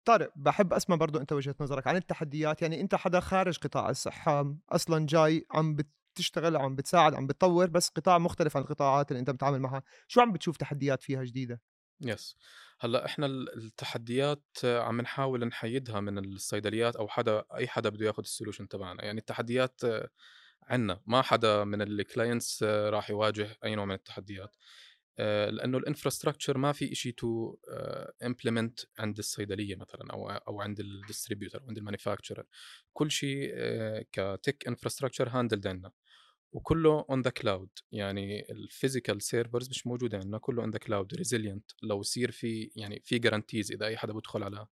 طارق 0.04 0.32
بحب 0.36 0.72
أسمع 0.72 0.96
برضو 0.96 1.18
أنت 1.18 1.32
وجهة 1.32 1.54
نظرك 1.60 1.86
عن 1.86 1.96
التحديات. 1.96 2.62
يعني 2.62 2.80
أنت 2.80 2.94
حدا 2.94 3.20
خارج 3.20 3.58
قطاع 3.58 3.90
الصحة 3.90 4.54
أصلا 4.70 5.06
جاي 5.06 5.46
عم 5.50 5.76
بتشتغل 6.16 6.56
عم 6.56 6.76
بتساعد 6.76 7.14
عم 7.14 7.26
بتطور 7.26 7.66
بس 7.66 7.88
قطاع 7.88 8.18
مختلف 8.18 8.56
عن 8.56 8.62
القطاعات 8.62 9.10
اللي 9.10 9.20
أنت 9.20 9.30
بتتعامل 9.30 9.58
معها. 9.58 9.82
شو 10.08 10.20
عم 10.20 10.32
بتشوف 10.32 10.56
تحديات 10.56 11.02
فيها 11.02 11.24
جديدة؟ 11.24 11.60
yes 12.00 12.36
هلأ 12.80 13.04
إحنا 13.06 13.26
ال- 13.26 13.64
التحديات 13.64 14.44
عم 14.64 15.00
نحاول 15.00 15.44
نحيدها 15.44 16.00
من 16.00 16.18
الصيدليات 16.18 16.96
أو 16.96 17.08
حدا 17.08 17.44
أي 17.54 17.68
حدا 17.68 17.88
بده 17.88 18.06
ياخذ 18.06 18.22
ال 18.22 18.27
solution 18.27 18.68
تبعنا. 18.68 19.04
يعني 19.04 19.20
التحديات 19.20 19.80
عندنا 20.62 21.00
ما 21.06 21.22
حدا 21.22 21.64
من 21.64 21.82
ال 21.82 21.92
clients 21.92 22.62
راح 22.62 23.10
يواجه 23.10 23.58
أي 23.64 23.74
نوع 23.74 23.84
من 23.84 23.94
التحديات. 23.94 24.56
آه، 25.18 25.50
لأنه 25.50 25.78
ال 25.78 25.83
infrastructure 25.83 26.58
ما 26.58 26.72
في 26.72 26.94
شيء 26.94 27.12
to 27.12 27.56
implement 28.22 28.80
عند 28.98 29.18
الصيدلية 29.18 29.76
مثلا 29.76 30.12
أو 30.12 30.30
أو 30.30 30.60
عند 30.60 30.80
ال 30.80 30.87
distributor 30.87 31.60
أو 31.62 31.68
عند 31.68 31.78
ال 31.78 31.83
manufacturer 31.83 32.44
كل 32.92 33.10
شيء 33.10 33.54
ك 34.12 34.23
tech 34.23 34.66
infrastructure 34.68 35.28
handled 35.28 35.66
عندنا 35.66 35.92
وكله 36.52 37.04
on 37.10 37.22
the 37.22 37.30
cloud 37.30 37.68
يعني 37.92 38.52
ال 38.52 38.60
physical 38.60 39.22
servers 39.22 39.68
مش 39.68 39.86
موجودة 39.86 40.18
عندنا 40.18 40.38
كله 40.38 40.62
on 40.62 40.70
the 40.70 40.78
cloud 40.78 41.14
resilient 41.14 41.70
لو 41.82 42.00
يصير 42.00 42.30
في 42.30 42.70
يعني 42.76 43.02
في 43.04 43.18
guarantees 43.18 43.72
إذا 43.72 43.86
أي 43.86 43.96
حدا 43.96 44.12
بدخل 44.12 44.42
على 44.42 44.66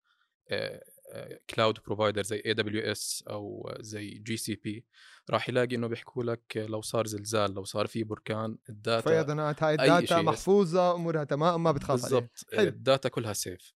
cloud 1.50 1.78
provider 1.86 2.22
زي 2.22 2.42
AWS 2.46 3.24
أو 3.30 3.72
زي 3.80 4.08
GCP 4.08 4.84
راح 5.30 5.48
يلاقي 5.48 5.76
إنه 5.76 5.86
بيحكوا 5.86 6.24
لك 6.24 6.56
لو 6.56 6.80
صار 6.80 7.06
زلزال 7.06 7.54
لو 7.54 7.64
صار 7.64 7.86
في 7.86 8.04
بركان 8.04 8.58
ال 8.68 8.77
data 8.77 9.10
فيضانات 9.10 9.62
هاي 9.62 9.74
ال 9.74 9.82
data. 9.82 10.22
محفوظة 10.22 10.94
أمورها 10.94 11.24
تمام 11.24 11.62
ما 11.62 11.72
بتخاف 11.72 12.02
بالضبط 12.02 12.46
حلو. 12.52 12.68
ال 12.68 12.76
data 12.76 13.08
كلها 13.08 13.32
safe 13.32 13.74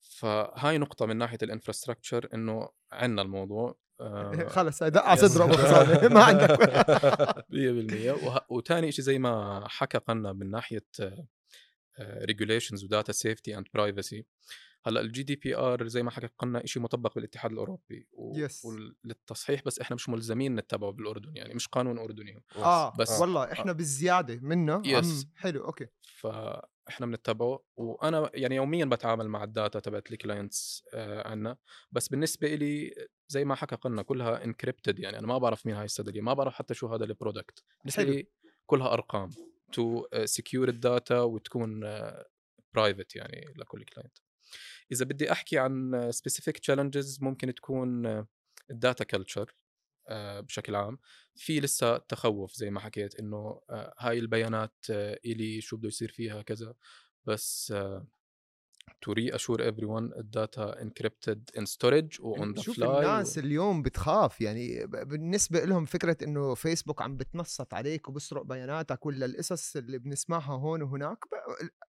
فهاي 0.00 0.78
نقطة 0.78 1.06
من 1.06 1.16
ناحية 1.16 1.38
ال 1.42 1.48
infrastructure 1.48 2.28
إنه 2.34 2.68
عندنا 2.92 3.22
الموضوع. 3.22 3.70
آه، 3.70 3.83
خلص 4.48 4.82
هاي 4.82 4.90
دق 4.90 5.02
على 5.02 5.20
يس. 5.20 5.24
صدره 5.32 5.44
أبو 5.44 5.52
خزانة. 5.62 6.08
ما 6.14 6.22
عندك 6.24 6.50
100% 8.20 8.24
وه- 8.24 8.46
وتاني 8.48 8.92
شيء 8.92 9.04
زي 9.04 9.18
ما 9.18 9.64
حكى 9.68 9.98
قنا 9.98 10.32
من 10.32 10.50
ناحية 10.50 10.86
regulations 12.00 12.84
و 12.84 12.90
data 12.90 13.12
safety 13.12 13.58
and 13.58 13.66
privacy 13.74 14.24
هلأ 14.86 15.00
ال 15.00 15.22
GDPR 15.22 15.88
زي 15.88 16.02
ما 16.02 16.10
حكى 16.10 16.28
قنا 16.38 16.66
شيء 16.66 16.82
مطبق 16.82 17.14
بالاتحاد 17.14 17.52
الأوروبي 17.52 18.08
و... 18.12 18.46
Yes. 18.46 18.52
وللتصحيح 18.64 19.62
بس 19.66 19.78
إحنا 19.80 19.94
مش 19.94 20.08
ملزمين 20.08 20.54
نتبعه 20.56 20.92
بالأردن 20.92 21.36
يعني 21.36 21.54
مش 21.54 21.68
قانون 21.68 21.98
أردني 21.98 22.42
آه 22.56 22.92
بس- 22.98 23.20
والله 23.20 23.52
إحنا 23.52 23.72
بالزيادة 23.72 24.38
منه 24.42 24.82
Yes. 24.82 24.94
عم 25.06 25.22
حلو 25.36 25.64
okay 25.64 25.86
فاحنا 26.86 27.06
بنتبعه 27.06 27.64
وأنا 27.76 28.30
يعني 28.34 28.56
يوميا 28.56 28.84
بتعامل 28.84 29.28
مع 29.28 29.44
ال 29.44 29.51
data 29.51 29.80
تبعت 29.80 30.12
ال 30.12 30.21
clients 30.21 30.84
آه 30.94 31.28
عنا. 31.28 31.56
بس 31.92 32.08
بالنسبة 32.08 32.54
لي 32.54 32.94
زي 33.28 33.44
ما 33.44 33.54
حكى 33.54 33.76
قنا 33.76 34.02
كلها 34.02 34.44
encrypted 34.44 34.98
يعني 34.98 35.18
أنا 35.18 35.26
ما 35.26 35.38
بعرف 35.38 35.66
مين 35.66 35.74
هاي 35.74 35.84
الصيدليه 35.84 36.20
ما 36.20 36.34
بعرف 36.34 36.54
حتى 36.54 36.74
شو 36.74 36.86
هذا 36.86 37.04
ال 37.04 37.12
product 37.12 37.64
بالنسبة. 37.84 38.02
لي 38.02 38.28
كلها 38.66 38.92
أرقام 38.92 39.30
to 39.72 40.06
secure 40.24 40.68
ال 40.68 40.78
data 40.78 41.20
وتكون 41.20 41.80
private 42.74 43.16
يعني 43.16 43.54
لكل 43.56 43.84
client 43.84 44.18
إذا 44.92 45.04
بدي 45.04 45.32
أحكي 45.32 45.58
عن 45.58 46.08
specific 46.10 46.58
challenges 46.58 47.22
ممكن 47.22 47.54
تكون 47.54 48.06
ال 48.70 48.77
data 48.77 49.04
culture 49.04 49.54
بشكل 50.40 50.74
عام. 50.74 50.98
في 51.36 51.60
لسه 51.60 51.96
تخوف 51.96 52.54
زي 52.54 52.70
ما 52.70 52.80
حكيت 52.80 53.20
إنه 53.20 53.60
آه، 53.70 53.94
هاي 53.98 54.18
البيانات 54.18 54.74
آه، 54.90 55.18
إلي 55.24 55.60
شو 55.60 55.76
بده 55.76 55.88
يصير 55.88 56.12
فيها 56.12 56.42
كذا. 56.42 56.74
بس 57.26 57.74
to 59.00 59.12
reassure 59.12 59.62
everyone 59.62 60.12
ال 60.12 60.26
data 60.26 60.82
encrypted 60.82 61.50
in 61.58 61.66
storage 61.66 62.20
و 62.20 62.31
on 62.31 62.52
the 62.52 62.62
fly 62.62 62.98
الناس 62.98 63.38
اليوم 63.38 63.82
بتخاف. 63.82 64.40
يعني 64.40 64.86
بالنسبة 64.86 65.64
لهم 65.64 65.84
فكرة 65.84 66.16
إنه 66.22 66.54
فيسبوك 66.54 67.02
عم 67.02 67.16
بتنصت 67.16 67.74
عليك 67.74 68.08
وبسرق 68.08 68.42
بياناتك 68.42 69.06
ولا 69.06 69.26
القصص 69.26 69.76
اللي 69.76 69.98
بنسمعها 69.98 70.52
هون 70.52 70.82
وهناك 70.82 71.18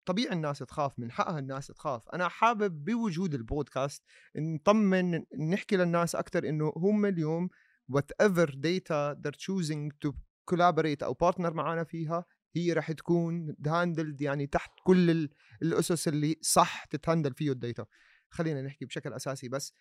طبيعي 0.06 0.34
الناس 0.34 0.60
تخاف 0.60 1.00
من 1.00 1.12
حقها 1.12 1.39
الناس 1.39 1.67
تخاف. 1.67 2.10
أنا 2.10 2.28
حابب 2.28 2.84
بوجود 2.84 3.34
البودكاست 3.34 4.04
نطمن 4.36 5.24
نحكي 5.50 5.78
للناس 5.78 6.15
أكثر 6.15 6.50
إنه 6.50 6.74
هم 6.76 7.06
اليوم 7.06 7.50
whatever 7.95 8.47
data 8.47 9.15
they're 9.21 9.39
choosing 9.47 9.91
to 10.06 10.12
collaborate 10.51 11.04
أو 11.04 11.13
partner 11.13 11.54
معنا 11.54 11.84
فيها 11.84 12.25
هي 12.56 12.73
رح 12.73 12.91
تكون 12.91 13.56
handled 13.67 14.21
يعني 14.21 14.47
تحت 14.47 14.71
كل 14.84 15.10
ال- 15.10 15.30
الأسس 15.62 16.08
اللي 16.08 16.36
صح 16.41 16.86
تتهندل 16.86 17.34
فيه 17.34 17.51
ال 17.52 17.57
data. 17.57 17.86
خلينا 18.30 18.62
نحكي 18.62 18.86
بشكل 18.86 19.13
أساسي 19.13 19.49
بس. 19.49 19.73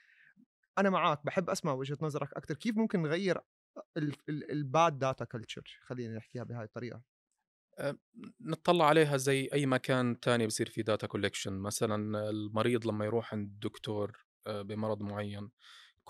أنا 0.79 0.91
معك 0.91 1.25
بحب 1.25 1.51
أسمع 1.51 1.73
وجهة 1.73 1.99
نظرك 2.03 2.33
أكثر 2.33 2.55
كيف 2.55 2.77
ممكن 2.77 3.03
نغير 3.03 3.39
ال 4.29 4.46
bad 4.46 4.99
data 4.99 5.25
culture 5.25 5.79
خلينا 5.83 6.17
نحكيها 6.17 6.45
بهاي 6.45 6.65
الطريقة. 6.65 7.03
نطلع 8.41 8.87
عليها 8.87 9.17
زي 9.17 9.49
أي 9.53 9.67
مكان 9.67 10.21
تاني 10.21 10.47
بصير 10.47 10.69
في 10.71 10.83
data 10.83 11.07
collection 11.07 11.53
مثلا 11.53 12.31
المريض 12.31 12.87
لما 12.87 13.05
يروح 13.05 13.35
عند 13.35 13.49
الدكتور 13.49 14.25
آه، 14.47 14.63
بمرض 14.63 15.03
معين 15.03 15.51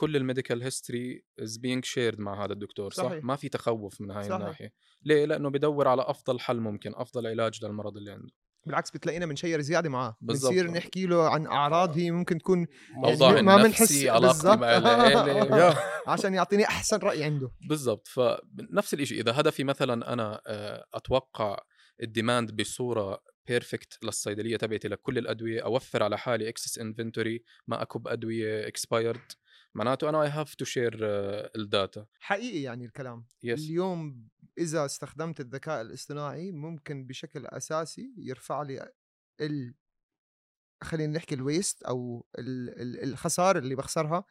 كل 0.00 0.16
ال 0.16 0.22
medical 0.22 0.62
history 0.62 1.24
is 1.40 1.56
being 1.56 1.84
shared 1.84 2.20
مع 2.20 2.44
هذا 2.44 2.52
الدكتور 2.52 2.92
صح؟ 2.92 3.04
صحيح. 3.04 3.24
ما 3.24 3.36
في 3.36 3.48
تخوف 3.48 4.00
من 4.00 4.10
هاي 4.10 4.22
صحيح. 4.22 4.36
الناحية. 4.36 4.72
ليه؟ 5.02 5.24
لأنه 5.24 5.50
بدور 5.50 5.88
على 5.88 6.02
أفضل 6.02 6.40
حل 6.40 6.60
ممكن 6.60 6.92
أفضل 6.94 7.26
علاج 7.26 7.64
للمرض 7.64 7.96
اللي 7.96 8.10
عنده. 8.10 8.32
بالعكس 8.66 8.90
بتلاقينا 8.90 9.26
بن 9.26 9.36
share 9.36 9.60
زيادة 9.60 9.88
معاه. 9.88 10.16
بنصير 10.20 10.70
نحكي 10.70 11.06
له 11.06 11.28
عن 11.28 11.46
أعراض 11.46 11.98
هي 11.98 12.10
ممكن 12.10 12.38
تكون 12.38 12.66
موضوع 12.90 13.28
يعني 13.28 13.42
ما 13.42 13.56
بنحس 13.56 14.04
علاقتي 14.04 14.38
بالضبط. 14.38 14.58
مع 14.58 14.76
العيله 14.76 15.56
yeah 15.66 15.74
عشان 16.06 16.34
يعطيني 16.34 16.64
أحسن 16.64 16.98
رأي 16.98 17.24
عنده. 17.24 17.50
بالضبط. 17.68 18.08
فنفس 18.08 18.94
الشيء 18.94 19.20
إذا 19.20 19.40
هدفي 19.40 19.64
مثلا 19.64 20.12
أنا 20.12 20.40
آه، 20.46 20.84
أتوقع 20.94 21.58
ال 22.02 22.10
demand 22.10 22.56
بصورة 22.56 23.22
perfect 23.46 24.04
للصيدلية 24.04 24.56
تبعتي 24.56 24.88
لكل 24.88 25.18
الأدوية 25.18 25.64
أوفر 25.64 26.02
على 26.02 26.18
حالي 26.18 26.48
excess 26.48 26.78
inventory 26.78 27.42
ما 27.66 27.82
أكب 27.82 28.08
أدوية 28.08 28.68
expired 28.68 29.32
معناته 29.74 30.08
أنا 30.08 30.22
I 30.22 30.28
have 30.28 30.54
to 30.54 30.64
share 30.64 30.98
ال 31.56 31.64
data. 31.64 32.06
حقيقي 32.20 32.62
يعني 32.62 32.84
الكلام. 32.84 33.26
yes 33.42 33.60
اليوم 33.64 34.28
إذا 34.58 34.84
استخدمت 34.84 35.40
الذكاء 35.40 35.80
الاصطناعي 35.80 36.52
ممكن 36.52 37.06
بشكل 37.06 37.46
أساسي 37.46 38.14
يرفع 38.18 38.62
لي 38.62 38.92
ال 39.40 39.74
خلينا 40.82 41.12
نحكي 41.16 41.34
ال 41.34 41.42
waste 41.42 41.82
أو 41.82 42.26
ال- 42.38 42.80
ال- 42.82 43.02
الخسارة 43.02 43.58
اللي 43.58 43.74
بخسرها 43.74 44.24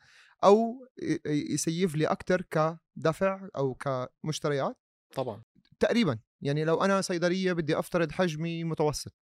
أو 0.44 0.88
ي 1.26 1.40
save 1.40 1.96
لي 1.96 2.06
أكثر 2.06 2.42
كدفع 2.42 3.50
أو 3.58 3.74
كمشتريات. 3.76 4.78
طبعا. 5.16 5.44
تقريبا. 5.80 6.20
يعني 6.42 6.64
لو 6.66 6.84
أنا 6.84 7.02
صيدلية 7.02 7.54
بدي 7.54 7.80
أفترض 7.80 8.12
حجمي 8.12 8.64
متوسط. 8.64 9.14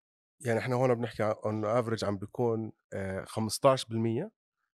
يعني 0.45 0.59
إحنا 0.59 0.75
هون 0.75 0.95
بنحكي 0.95 1.23
عن- 1.23 1.35
انه 1.45 1.79
average 1.79 2.05
عم 2.05 2.17
بيكون 2.17 2.71
آه، 2.93 3.25
15% 3.25 4.31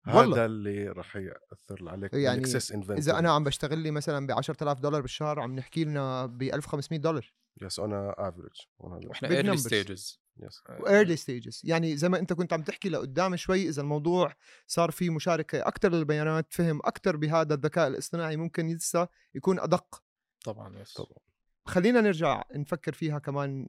والله. 0.06 0.36
هذا 0.36 0.46
اللي 0.46 0.88
راح 0.88 1.16
يأثر 1.16 1.88
عليك 1.88 2.14
يعني 2.14 2.42
إذا 2.90 3.18
أنا 3.18 3.30
عم 3.30 3.44
بشتغل 3.44 3.78
لي 3.78 3.90
مثلا 3.90 4.26
ب 4.26 4.30
10000 4.30 4.80
دولار 4.80 5.00
بالشهر 5.00 5.40
عم 5.40 5.54
نحكي 5.54 5.84
لنا 5.84 6.26
ب 6.26 6.42
1500 6.42 7.00
دولار. 7.00 7.32
يس 7.62 7.78
أنا 7.80 8.14
افريج 8.18 8.52
وإحنا 8.78 9.28
Big 9.28 9.32
ايرلي. 9.32 9.56
ستيجز 9.56 10.20
يس 10.36 10.62
وايرلي 10.80 11.16
ستيجز 11.16 11.60
يعني 11.64 11.96
زي 11.96 12.08
ما 12.08 12.18
أنت 12.18 12.32
كنت 12.32 12.52
عم 12.52 12.62
تحكي 12.62 12.88
لقدام 12.88 13.36
شوي 13.36 13.68
إذا 13.68 13.82
الموضوع 13.82 14.34
صار 14.66 14.90
في 14.90 15.10
مشاركة 15.10 15.60
أكثر 15.60 15.92
للبيانات 15.92 16.46
فهم 16.52 16.80
أكثر 16.84 17.16
بهذا 17.16 17.54
الذكاء 17.54 17.88
الاصطناعي 17.88 18.36
ممكن 18.36 18.68
لسه 18.68 19.08
يكون 19.34 19.60
أدق. 19.60 20.02
طبعا 20.44 20.78
yes 20.78 20.92
طبعا. 20.92 21.18
خلينا 21.64 22.00
نرجع 22.00 22.42
نفكر 22.54 22.92
فيها 22.92 23.18
كمان 23.18 23.68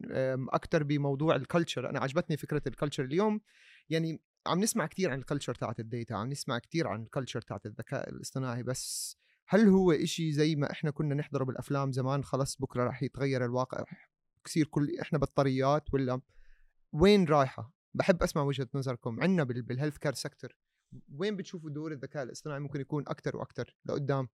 أكثر 0.49 0.83
بموضوع 0.83 1.35
ال 1.36 1.42
culture 1.42 1.89
أنا 1.89 1.99
عجبتني 1.99 2.37
فكرة 2.37 2.61
ال 2.67 2.72
culture 2.72 3.03
اليوم. 3.03 3.41
يعني 3.89 4.21
عم 4.47 4.60
نسمع 4.60 4.86
كثير 4.86 5.12
عن 5.12 5.19
ال 5.19 5.24
culture 5.24 5.55
تاعت 5.56 5.80
ال 5.79 5.86
data 5.86 6.13
عم 6.13 6.30
نسمع 6.30 6.60
كثير 6.60 6.88
عن 6.88 7.04
ال 7.03 7.08
culture 7.08 7.41
تاعت 7.41 7.65
الذكاء 7.65 8.10
الاصطناعي 8.10 8.63
بس 8.63 9.17
هل 9.47 9.67
هو 9.67 9.91
إشي 9.91 10.32
زي 10.32 10.56
ما 10.56 10.71
إحنا 10.71 10.91
كنا 10.91 11.15
نحضره 11.15 11.43
بالأفلام 11.43 11.91
زمان 11.91 12.23
خلص 12.23 12.56
بكرة 12.56 12.84
رح 12.84 13.04
يتغير 13.04 13.45
الواقع 13.45 13.86
كثير 14.43 14.67
كل 14.67 14.99
إحنا 15.01 15.19
بطاريات 15.19 15.93
ولا 15.93 16.21
وين 16.93 17.25
رايحة؟ 17.25 17.73
بحب 17.93 18.23
أسمع 18.23 18.43
وجهة 18.43 18.67
نظركم 18.73 19.21
عندنا 19.21 19.43
بال 19.43 19.97
healthcare 19.97 20.13
sector 20.13 20.55
وين 21.15 21.36
بتشوفوا 21.36 21.69
دور 21.69 21.91
الذكاء 21.91 22.23
الاصطناعي؟ 22.23 22.60
ممكن 22.60 22.82
يكون 22.82 23.04
أكثر 23.08 23.38
وأكثر 23.38 23.75
لقدام. 23.86 24.30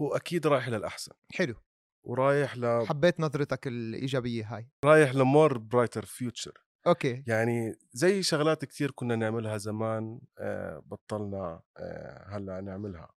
هو 0.00 0.16
أكيد 0.16 0.46
رايح 0.46 0.68
للأحسن. 0.68 1.12
حلو. 1.30 1.54
ورايح 2.02 2.56
ل 2.56 2.86
حبيت 2.86 3.20
نظرتك 3.20 3.66
الإيجابية 3.66 4.56
هاي. 4.56 4.68
رايح 4.84 5.14
ل 5.14 5.23
more 5.23 5.58
brighter 5.58 6.04
future 6.04 6.67
okay. 6.88 7.24
يعني 7.26 7.78
زي 7.92 8.22
شغلات 8.22 8.64
كتير 8.64 8.90
كنا 8.90 9.16
نعملها 9.16 9.56
زمان 9.56 10.20
آه، 10.38 10.82
بطلنا 10.86 11.60
آه، 11.76 12.26
هلأ 12.28 12.60
نعملها. 12.60 13.08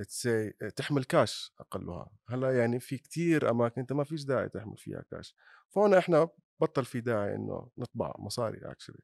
Let's 0.00 0.22
say 0.26 0.68
تحمل 0.76 1.04
كاش 1.04 1.52
أقلها. 1.60 2.10
هلأ 2.28 2.58
يعني 2.58 2.80
في 2.80 2.98
كتير 2.98 3.50
أماكن 3.50 3.80
أنت 3.80 3.92
ما 3.92 4.04
فيش 4.04 4.24
داعي 4.24 4.48
تحمل 4.48 4.76
فيها 4.76 5.04
كاش 5.10 5.36
فهون 5.70 5.94
إحنا 5.94 6.28
بطل 6.60 6.84
في 6.84 7.00
داعي 7.00 7.34
إنه 7.34 7.68
نطبع 7.78 8.14
مصاري 8.18 8.58
actually 8.62 9.02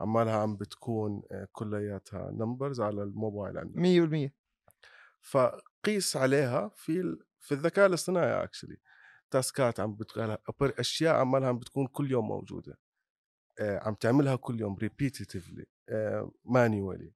عمالها 0.00 0.36
عم 0.36 0.56
بتكون 0.56 1.22
آه، 1.32 1.48
كلياتها 1.52 2.30
numbers 2.30 2.80
على 2.80 3.02
الموبايل 3.02 3.58
عندنا. 3.58 3.82
100% 3.82 4.34
فقيس 5.20 6.16
عليها 6.16 6.70
في. 6.76 7.18
في 7.40 7.54
الذكاء 7.54 7.86
الاصطناعي 7.86 8.44
actually 8.44 8.76
تاسكات 9.30 9.80
عم 9.80 9.94
بتقول 9.94 10.38
أشياء 10.78 11.14
عمالها 11.14 11.48
عم 11.48 11.58
بتكون 11.58 11.86
كل 11.86 12.10
يوم 12.10 12.28
موجودة. 12.28 12.72
آه، 12.72 12.87
عم 13.60 13.94
تعملها 13.94 14.36
كل 14.36 14.60
يوم 14.60 14.74
repetitively 14.76 15.66
مانيوالي 16.44 17.12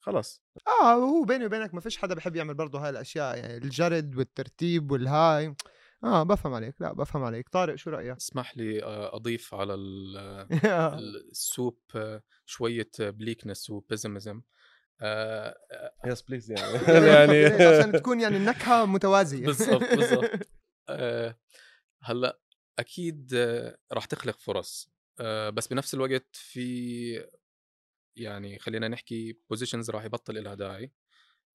خلص 0.00 0.42
آه 0.82 0.92
هو 0.94 1.24
بيني 1.24 1.46
وبينك 1.46 1.74
ما 1.74 1.80
فيش 1.80 1.96
حدا 1.98 2.14
بحب 2.14 2.36
يعمل 2.36 2.54
برضه 2.54 2.78
هاي 2.78 2.90
الأشياء 2.90 3.36
يعني 3.38 3.56
الجرد 3.56 4.16
والترتيب 4.16 4.90
والهاي. 4.90 5.54
آه 6.04 6.22
بفهم 6.22 6.54
عليك 6.54 6.74
لا 6.80 6.92
بفهم 6.92 7.24
عليك. 7.24 7.48
طارق 7.48 7.74
شو 7.74 7.90
رأيك؟ 7.90 8.16
اسمح 8.16 8.56
لي 8.56 8.82
آه، 8.84 9.16
أضيف 9.16 9.54
على 9.54 9.74
ال- 9.74 10.16
ال- 10.98 11.28
السوب 11.30 11.78
آه، 11.94 12.22
شوية 12.46 12.90
بليكنس 13.00 13.70
وبيزمزم 13.70 14.42
يس 16.06 16.22
بليز 16.22 16.50
يعني 16.50 16.72
يعني 17.14 17.44
عشان 17.44 17.92
تكون 18.00 18.20
يعني 18.20 18.36
النكهة 18.36 18.84
متوازية. 18.84 19.46
بالضبط 19.46 19.94
بالضبط. 19.94 20.30
آه، 20.88 21.38
هلأ 22.02 22.40
أكيد 22.78 23.30
آه، 23.34 23.78
راح 23.92 24.04
تخلق 24.04 24.38
فرص. 24.40 24.88
آه، 24.88 24.95
بس 25.50 25.68
بنفس 25.68 25.94
الوقت 25.94 26.36
في 26.36 27.26
يعني 28.16 28.58
خلينا 28.58 28.88
نحكي 28.88 29.38
positions 29.50 29.90
راح 29.90 30.04
يبطل 30.04 30.44
لها 30.44 30.54
داعي. 30.54 30.92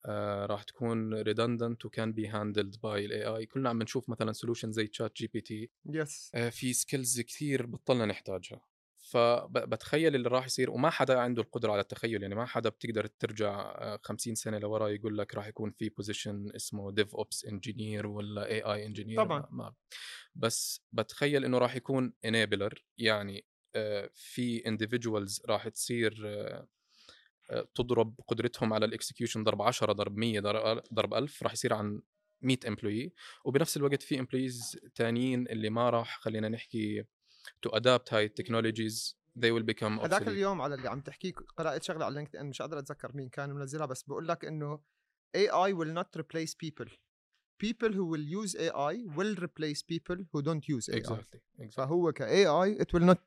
آه، 0.05 0.45
راح 0.45 0.63
تكون 0.63 1.23
redundant 1.23 1.85
و 1.85 1.92
can 1.92 2.13
be 2.13 2.27
handled 2.27 2.75
by 2.83 3.05
ال 3.05 3.25
AI 3.25 3.45
كلنا 3.45 3.69
عم 3.69 3.81
نشوف 3.83 4.09
مثلا 4.09 4.31
solution 4.33 4.71
زي 4.71 4.87
ChatGPT 4.87 5.69
yes 5.85 6.31
آه، 6.35 6.49
في 6.49 6.73
skills 6.73 7.21
كثير 7.21 7.65
بطلنا 7.65 8.05
نحتاجها. 8.05 8.61
فبتخيل 8.97 10.15
اللي 10.15 10.29
راح 10.29 10.45
يصير 10.45 10.71
وما 10.71 10.89
حدا 10.89 11.19
عنده 11.19 11.41
القدرة 11.41 11.71
على 11.71 11.81
التخيل. 11.81 12.21
يعني 12.21 12.35
ما 12.35 12.45
حدا 12.45 12.69
بتقدر 12.69 13.07
ترجع 13.07 13.59
آه، 13.61 13.99
50 14.03 14.35
سنة 14.35 14.57
لورا 14.57 14.87
يقول 14.89 15.17
لك 15.17 15.35
راح 15.35 15.47
يكون 15.47 15.71
في 15.71 15.89
position 15.89 16.51
اسمه 16.55 16.91
DevOps 16.91 17.45
engineer 17.45 18.07
ولا 18.07 18.45
AI 18.45 18.61
engineer 18.61 19.23
طبعاً. 19.23 19.47
ما 19.51 19.73
بس 20.35 20.85
بتخيل 20.91 21.45
إنه 21.45 21.57
راح 21.57 21.75
يكون 21.75 22.13
enabler 22.25 22.85
يعني 22.97 23.37
آه، 23.39 23.50
في 24.13 24.61
individuals 24.63 25.49
راح 25.49 25.67
تصير 25.67 26.21
آه، 26.25 26.67
آه، 27.49 27.67
تضرب 27.75 28.19
قدرتهم 28.27 28.73
على 28.73 28.85
ال 28.85 28.91
execution 28.91 29.43
ضرب 29.43 29.61
10 29.61 29.91
ضرب 29.93 30.17
100 30.17 30.39
ضرب 30.39 30.83
ضرب 30.93 31.13
1000 31.13 31.43
راح 31.43 31.53
يصير 31.53 31.73
عن 31.73 32.01
100 32.41 32.57
employee 32.67 33.13
وبنفس 33.45 33.77
الوقت 33.77 34.03
في 34.03 34.19
employees 34.19 34.79
تانيين 34.95 35.47
اللي 35.47 35.69
ما 35.69 35.89
راح 35.89 36.19
خلينا 36.19 36.49
نحكي 36.49 37.03
to 37.61 37.69
adapt 37.69 38.13
هاي 38.13 38.25
ال 38.25 38.33
technologies 38.33 39.21
they 39.39 39.51
will 39.51 39.63
become 39.63 39.83
هذاك 39.83 40.23
obsolete. 40.23 40.27
اليوم 40.27 40.61
على 40.61 40.75
اللي 40.75 40.89
عم 40.89 41.01
تحكيه 41.01 41.33
قرات 41.57 41.83
شغلة 41.83 42.05
على 42.05 42.15
LinkedIn 42.15 42.45
مش 42.45 42.61
قادر 42.61 42.79
أتذكر 42.79 43.11
مين 43.15 43.29
كان 43.29 43.49
منزلها 43.49 43.85
بس 43.85 44.03
بقول 44.03 44.27
لك 44.27 44.45
إنه 44.45 44.79
AI 45.37 45.73
will 45.73 45.93
not 45.99 46.21
replace 46.21 46.53
people. 46.53 46.89
People 47.59 47.91
who 47.93 48.05
will 48.05 48.25
use 48.41 48.55
AI 48.55 48.93
will 49.17 49.35
replace 49.35 49.81
people 49.83 50.17
who 50.31 50.41
don't 50.41 50.67
use 50.67 50.89
AI 50.89 50.97
exactly, 50.97 51.39
exactly. 51.59 51.71
فهو 51.71 52.11
ك 52.11 52.23
AI 52.23 52.81
it 52.83 52.93
will 52.93 53.05
not 53.05 53.17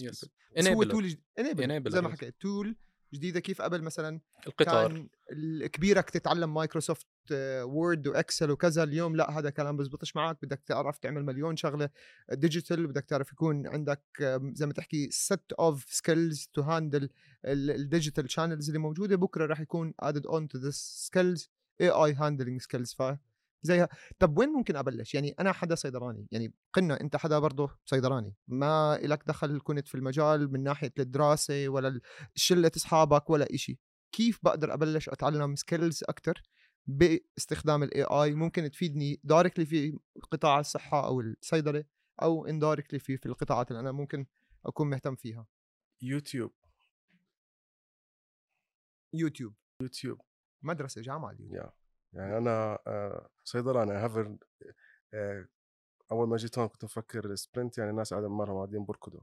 Yes. 0.00 0.24
people 0.24 0.58
بس 0.58 0.66
هو. 0.66 0.82
tool 0.82 1.10
Enabler, 1.40 1.88
زي 1.88 2.00
ما. 2.00 2.08
حكيت 2.08 2.34
tool 2.40 2.76
جديدة 3.14 3.40
كيف 3.40 3.62
قبل 3.62 3.82
مثلا 3.82 4.20
القطار 4.46 4.88
كان 4.92 5.08
الكبيرك 5.32 6.10
تتعلم 6.10 6.54
Microsoft 6.54 7.06
Word 7.62 8.06
و 8.06 8.13
Excel 8.13 8.50
وكذا 8.50 8.82
اليوم 8.82 9.16
لا 9.16 9.38
هذا 9.38 9.50
كلام 9.50 9.76
بزبطش 9.76 10.16
معك 10.16 10.38
بدك 10.42 10.62
تعرف 10.66 10.98
تعمل 10.98 11.24
مليون 11.24 11.56
شغلة 11.56 11.90
digital 12.32 12.86
بدك 12.86 13.04
تعرف 13.04 13.32
يكون 13.32 13.66
عندك 13.66 14.02
زي 14.54 14.66
ما 14.66 14.72
تحكي 14.72 15.08
set 15.10 15.54
of 15.58 15.84
skills 15.88 16.50
to 16.54 16.62
handle 16.62 17.10
ال 17.44 17.55
digital 17.55 18.30
channels 18.30 18.68
اللي 18.68 18.78
موجودة 18.78 19.16
بكرة 19.16 19.46
راح 19.46 19.60
يكون 19.60 19.94
added 20.04 20.24
on 20.30 20.42
to 20.56 20.60
this 20.60 21.08
skills 21.08 21.48
AI 21.82 22.12
handling 22.14 22.60
skills 22.66 22.96
ف 22.96 23.16
زيها. 23.62 23.88
طب 24.18 24.38
وين 24.38 24.48
ممكن 24.48 24.76
أبلش؟ 24.76 25.14
يعني 25.14 25.34
أنا 25.40 25.52
حدا 25.52 25.74
صيدلاني 25.74 26.26
يعني 26.32 26.52
قلنا 26.72 27.00
أنت 27.00 27.16
حدا 27.16 27.38
برضه 27.38 27.70
صيدلاني 27.84 28.34
ما 28.48 28.98
لك 29.02 29.22
دخل 29.26 29.60
كنت 29.64 29.88
في 29.88 29.94
المجال 29.94 30.52
من 30.52 30.62
ناحية 30.62 30.92
الدراسة 30.98 31.68
ولا 31.68 32.00
شلة 32.34 32.70
أصحابك 32.76 33.30
ولا 33.30 33.54
إشي. 33.54 33.78
كيف 34.12 34.38
بقدر 34.42 34.74
أبلش 34.74 35.08
أتعلم 35.08 35.54
skills 35.54 36.04
أكثر 36.08 36.42
باستخدام 36.86 37.82
ال 37.82 38.02
AI 38.02 38.34
ممكن 38.34 38.70
تفيدني 38.70 39.20
directly 39.24 39.66
في 39.66 39.98
قطاع 40.32 40.60
الصحة 40.60 41.06
أو 41.06 41.20
الصيدلة 41.20 41.84
أو 42.22 42.46
indirectly 42.46 42.98
في 42.98 43.16
في 43.16 43.26
القطاعات 43.26 43.70
اللي 43.70 43.80
أنا 43.80 43.92
ممكن 43.92 44.26
أكون 44.66 44.90
مهتم 44.90 45.14
فيها. 45.16 45.46
يوتيوب. 46.02 46.52
يوتيوب. 49.14 49.54
يوتيوب. 49.82 50.20
مدرسة 50.62 51.02
جامعة 51.02 51.30
اليوتيوب. 51.30 51.54
يا 51.56 51.72
يعني 52.12 52.38
أنا 52.38 52.78
آه، 52.86 53.28
صيدلاني 53.44 53.92
however 53.92 54.36
أول 56.12 56.28
ما 56.28 56.36
جيت 56.36 56.58
هون 56.58 56.68
كنت 56.68 56.84
مفكر 56.84 57.34
sprint 57.34 57.78
يعني 57.78 57.92
ناس 57.92 58.10
قاعدة 58.14 58.28
مرهم 58.28 58.56
قاعدين 58.56 58.84
بركضوا 58.84 59.20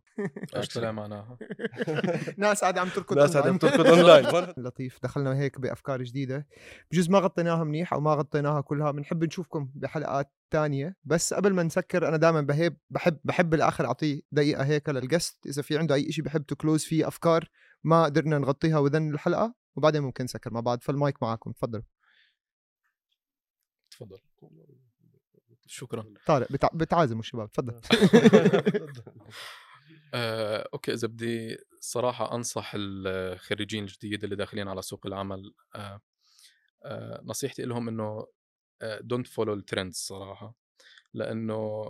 إيش 0.56 0.68
طلع 0.68 0.92
معناها 0.92 1.38
ناس 2.38 2.62
قاعدة 2.62 2.82
عم 2.82 2.88
تركض 2.90 3.18
ناس 3.18 3.38
قاعدة 3.38 3.50
أونلاين. 3.50 3.58
بتركض 3.58 3.88
أونلاين. 3.94 4.54
لطيف. 4.66 5.00
دخلنا 5.04 5.38
هيك 5.38 5.60
بأفكار 5.60 6.04
جديدة. 6.04 6.48
بجوز 6.92 7.10
ما 7.10 7.20
غطيناها 7.20 7.64
منيح 7.64 7.94
أو 7.94 8.00
ما 8.00 8.14
غطيناها 8.14 8.62
كلها 8.62 8.92
بنحب 8.92 9.24
نشوفكم 9.24 9.72
بحلقات 9.76 10.34
تانية. 10.52 10.96
بس 11.04 11.34
قبل 11.34 11.54
ما 11.54 11.64
نسكر 11.64 12.08
أنا 12.08 12.18
دائما 12.18 12.42
بحب 12.42 12.78
بحب 12.90 13.20
بحب 13.24 13.50
بالاخر 13.50 13.86
أعطيه 13.86 14.22
دقيقة 14.32 14.64
هيك 14.64 14.90
لل 14.90 15.06
guest 15.06 15.46
إذا 15.46 15.62
في 15.62 15.78
عنده 15.78 15.96
أي 15.96 16.12
شيء 16.12 16.24
بحب 16.26 16.46
ت 16.46 16.52
close 16.52 16.84
فيه 16.84 17.08
أفكار 17.08 17.50
ما 17.84 18.04
قدرنا 18.04 18.38
نغطيها 18.40 18.78
within 18.80 19.14
الحلقة 19.14 19.56
وبعدين 19.76 20.02
ممكن 20.02 20.24
نسكر 20.24 20.54
مع 20.54 20.60
بعض. 20.60 20.82
فالمايك 20.82 21.24
معكم 21.24 21.52
تفضلوا. 21.52 21.84
تفضل. 24.00 24.20
شكرا. 25.68 26.14
طارق 26.26 26.52
بتع... 26.52 26.70
بتعازموا 26.74 27.20
الشباب 27.22 27.52
تفضل. 27.52 27.82
آه، 30.14 30.70
أوكي 30.74 30.94
إذا 30.94 31.08
بدي 31.08 31.58
صراحة 31.80 32.36
أنصح 32.36 32.72
الخريجين 32.76 33.84
الجديد 33.84 34.24
اللي 34.24 34.36
داخلين 34.36 34.68
على 34.68 34.82
سوق 34.82 35.06
العمل 35.06 35.54
آه، 35.76 36.02
آه، 36.84 37.22
نصيحتي 37.24 37.64
لهم 37.64 37.88
إنه 37.88 38.28
don't 39.02 39.28
follow 39.28 39.54
ال 39.54 39.60
trends 39.60 39.96
صراحة 39.96 40.56
لأنه 41.14 41.84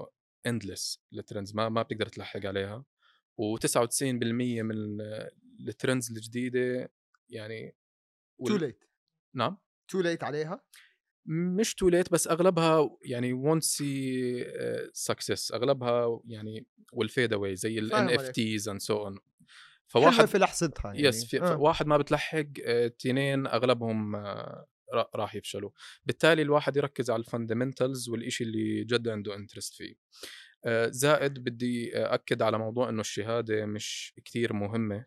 endless 0.48 1.04
ال 1.14 1.20
trends 1.20 1.56
ما 1.56 1.70
ما 1.70 1.82
بتقدر 1.82 2.06
تلحق 2.06 2.46
عليها 2.46 2.86
و99% 3.42 4.02
من 4.42 4.72
ال- 4.72 5.30
trends 5.68 6.12
الجديدة 6.12 6.92
يعني 7.30 7.76
too 8.46 8.54
وال- 8.54 8.60
late 8.60 8.84
نعم؟ 9.34 9.58
too 9.88 10.02
late 10.02 10.24
عليها؟ 10.24 10.64
مش 11.26 11.76
too 11.76 11.90
late 11.90 12.12
بس 12.12 12.28
أغلبها 12.28 12.90
يعني 13.02 13.34
won't 13.34 13.64
see 13.64 14.46
success 14.94 15.52
أغلبها 15.52 16.22
يعني 16.26 16.66
و 16.94 16.98
will 16.98 17.16
fade 17.16 17.34
away 17.34 17.56
زي 17.56 17.80
ال 17.80 17.90
فاهم 17.90 18.08
NFTs 18.10 18.70
and 18.70 18.82
so 18.82 19.04
on 19.06 19.18
فواحد 19.88 20.26
في 20.26 20.38
لحظتها 20.38 20.94
يعني. 20.94 21.08
yes 21.08 21.26
في 21.26 21.42
آه. 21.42 21.58
واحد 21.58 21.88
ما 21.88 21.98
بتلحق 21.98 22.46
آه، 22.66 22.88
تنين 22.88 23.48
أغلبهم 23.48 24.16
آه، 24.16 24.66
را- 24.94 25.10
راح 25.16 25.36
يفشلوا. 25.36 25.70
بالتالي 26.06 26.42
الواحد 26.42 26.78
يركز 26.78 27.10
على 27.10 27.20
ال 27.20 27.27
fundamentals 27.27 28.10
والإشي 28.10 28.44
اللي 28.44 28.84
جد 28.84 29.08
عنده 29.08 29.36
interest 29.36 29.74
فيه. 29.74 29.96
آه، 30.66 30.88
زائد 30.90 31.40
بدي 31.40 31.98
أكد 31.98 32.42
على 32.42 32.58
موضوع 32.58 32.90
إنه 32.90 33.02
الشهادة 33.02 33.66
مش 33.66 34.14
كثير 34.26 34.54
مهمة. 34.54 35.06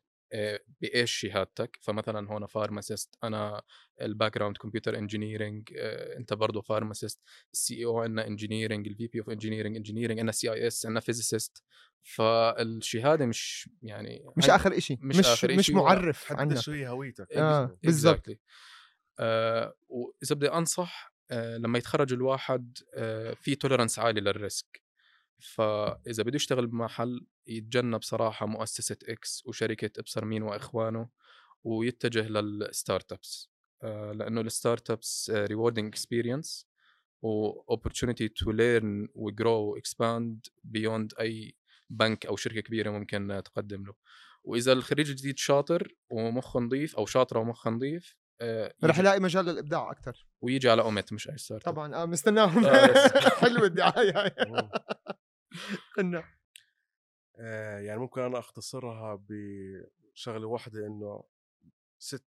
بإيش 0.80 1.12
شهادتك 1.12 1.78
فمثلا 1.80 2.28
هون 2.32 2.46
pharmacist 2.46 3.14
أنا 3.24 3.62
ال 4.00 4.34
background 4.34 4.56
computer 4.56 4.98
engineering 4.98 5.68
أنت 6.16 6.32
برضه 6.32 6.60
pharmacist 6.60 7.20
ال 7.52 7.84
CEO 7.84 8.00
عندنا 8.00 8.26
engineering 8.26 8.88
ال 8.88 9.06
VP 9.06 9.18
of 9.20 9.30
engineering 9.30 9.76
engineering 9.76 10.18
عندنا 10.18 10.32
CIS 10.32 10.86
عندنا 10.86 11.00
physicist 11.00 11.64
فالشهادة 12.02 13.26
مش 13.26 13.70
يعني 13.82 14.24
مش 14.36 14.50
آخر 14.50 14.78
شيء 14.78 14.98
مش 15.00 15.16
مش 15.16 15.26
آخر 15.26 15.56
مش 15.56 15.70
معرف 15.70 16.32
عنك 16.32 16.58
شو 16.58 16.72
هي 16.72 16.88
هويتك 16.88 17.32
آه. 17.32 17.78
بالضبط. 17.82 18.30
Exactly. 18.30 18.36
آه 19.18 19.74
واذا 19.88 20.34
بدي 20.34 20.48
أنصح 20.48 21.14
آه 21.30 21.56
لما 21.56 21.78
يتخرج 21.78 22.12
الواحد 22.12 22.78
آه 22.94 23.34
في 23.34 23.54
tolerance 23.54 23.98
عالي 23.98 24.20
لل 24.20 24.41
risk 24.41 24.82
فإذا 25.38 26.22
بده 26.22 26.36
يشتغل 26.36 26.66
بمحل 26.66 27.26
يتجنب 27.46 28.02
صراحة 28.02 28.46
مؤسسة 28.46 28.96
X 29.08 29.42
وشركة 29.46 30.00
ابصر 30.00 30.24
مين 30.24 30.42
وإخوانه 30.42 31.08
ويتجه 31.64 32.28
لل 32.28 33.12
startups 33.12 33.50
آه 33.82 34.12
لأنه 34.12 34.40
ال 34.40 34.46
startups 34.46 34.90
rewarding 34.90 35.88
experience 35.88 36.68
و 37.22 37.31
opportunity 37.31 38.28
to 38.28 38.50
learn 38.50 39.08
و 39.14 39.26
grow 39.26 39.72
و 39.72 39.83
expand 39.83 40.46
beyond 40.64 41.14
أي 41.20 41.56
بنك 41.90 42.26
أو 42.26 42.36
شركة 42.36 42.60
كبيرة 42.60 42.90
ممكن 42.90 43.42
تقدم 43.44 43.84
له. 43.86 43.94
وإذا 44.44 44.72
الخريج 44.72 45.10
الجديد 45.10 45.38
شاطر 45.38 45.94
ومخه 46.10 46.60
نظيف 46.60 46.96
أو 46.96 47.06
شاطرة 47.06 47.40
ومخها 47.40 47.70
نظيف 47.70 48.16
آه، 48.40 48.74
رح 48.84 48.98
يلاقي 48.98 49.20
مجال 49.20 49.44
للإبداع 49.44 49.90
أكثر 49.90 50.26
ويجي 50.40 50.70
على 50.70 50.82
اوميت 50.82 51.12
مش 51.12 51.30
اي 51.30 51.38
start 51.38 51.64
طبعا 51.64 51.94
آه 51.94 52.06
مستناهم. 52.06 52.64
آه،. 52.64 53.08
حلوة 53.40 53.66
الدعاية. 53.66 54.12
قلنا 55.96 56.24
آه، 57.36 57.78
يعني 57.78 58.00
ممكن 58.00 58.20
أنا 58.20 58.38
أختصرها 58.38 59.24
بشغلة 59.28 60.46
واحدة 60.46 60.86
إنه 60.86 61.24
set 61.98 62.24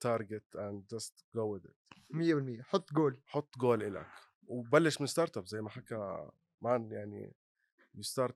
target 0.00 0.56
and 0.56 0.86
just 0.86 1.24
go 1.34 1.52
with 1.54 1.66
it 1.66 1.76
100% 2.10 2.62
حط 2.62 2.92
جول 2.92 3.20
حط 3.26 3.58
جول 3.58 3.82
إلك. 3.82 4.06
وبلش 4.46 5.00
من 5.00 5.06
startup 5.06 5.46
زي 5.46 5.60
ما 5.60 5.70
حكى 5.70 6.28
مان 6.62 6.92
يعني 6.92 7.34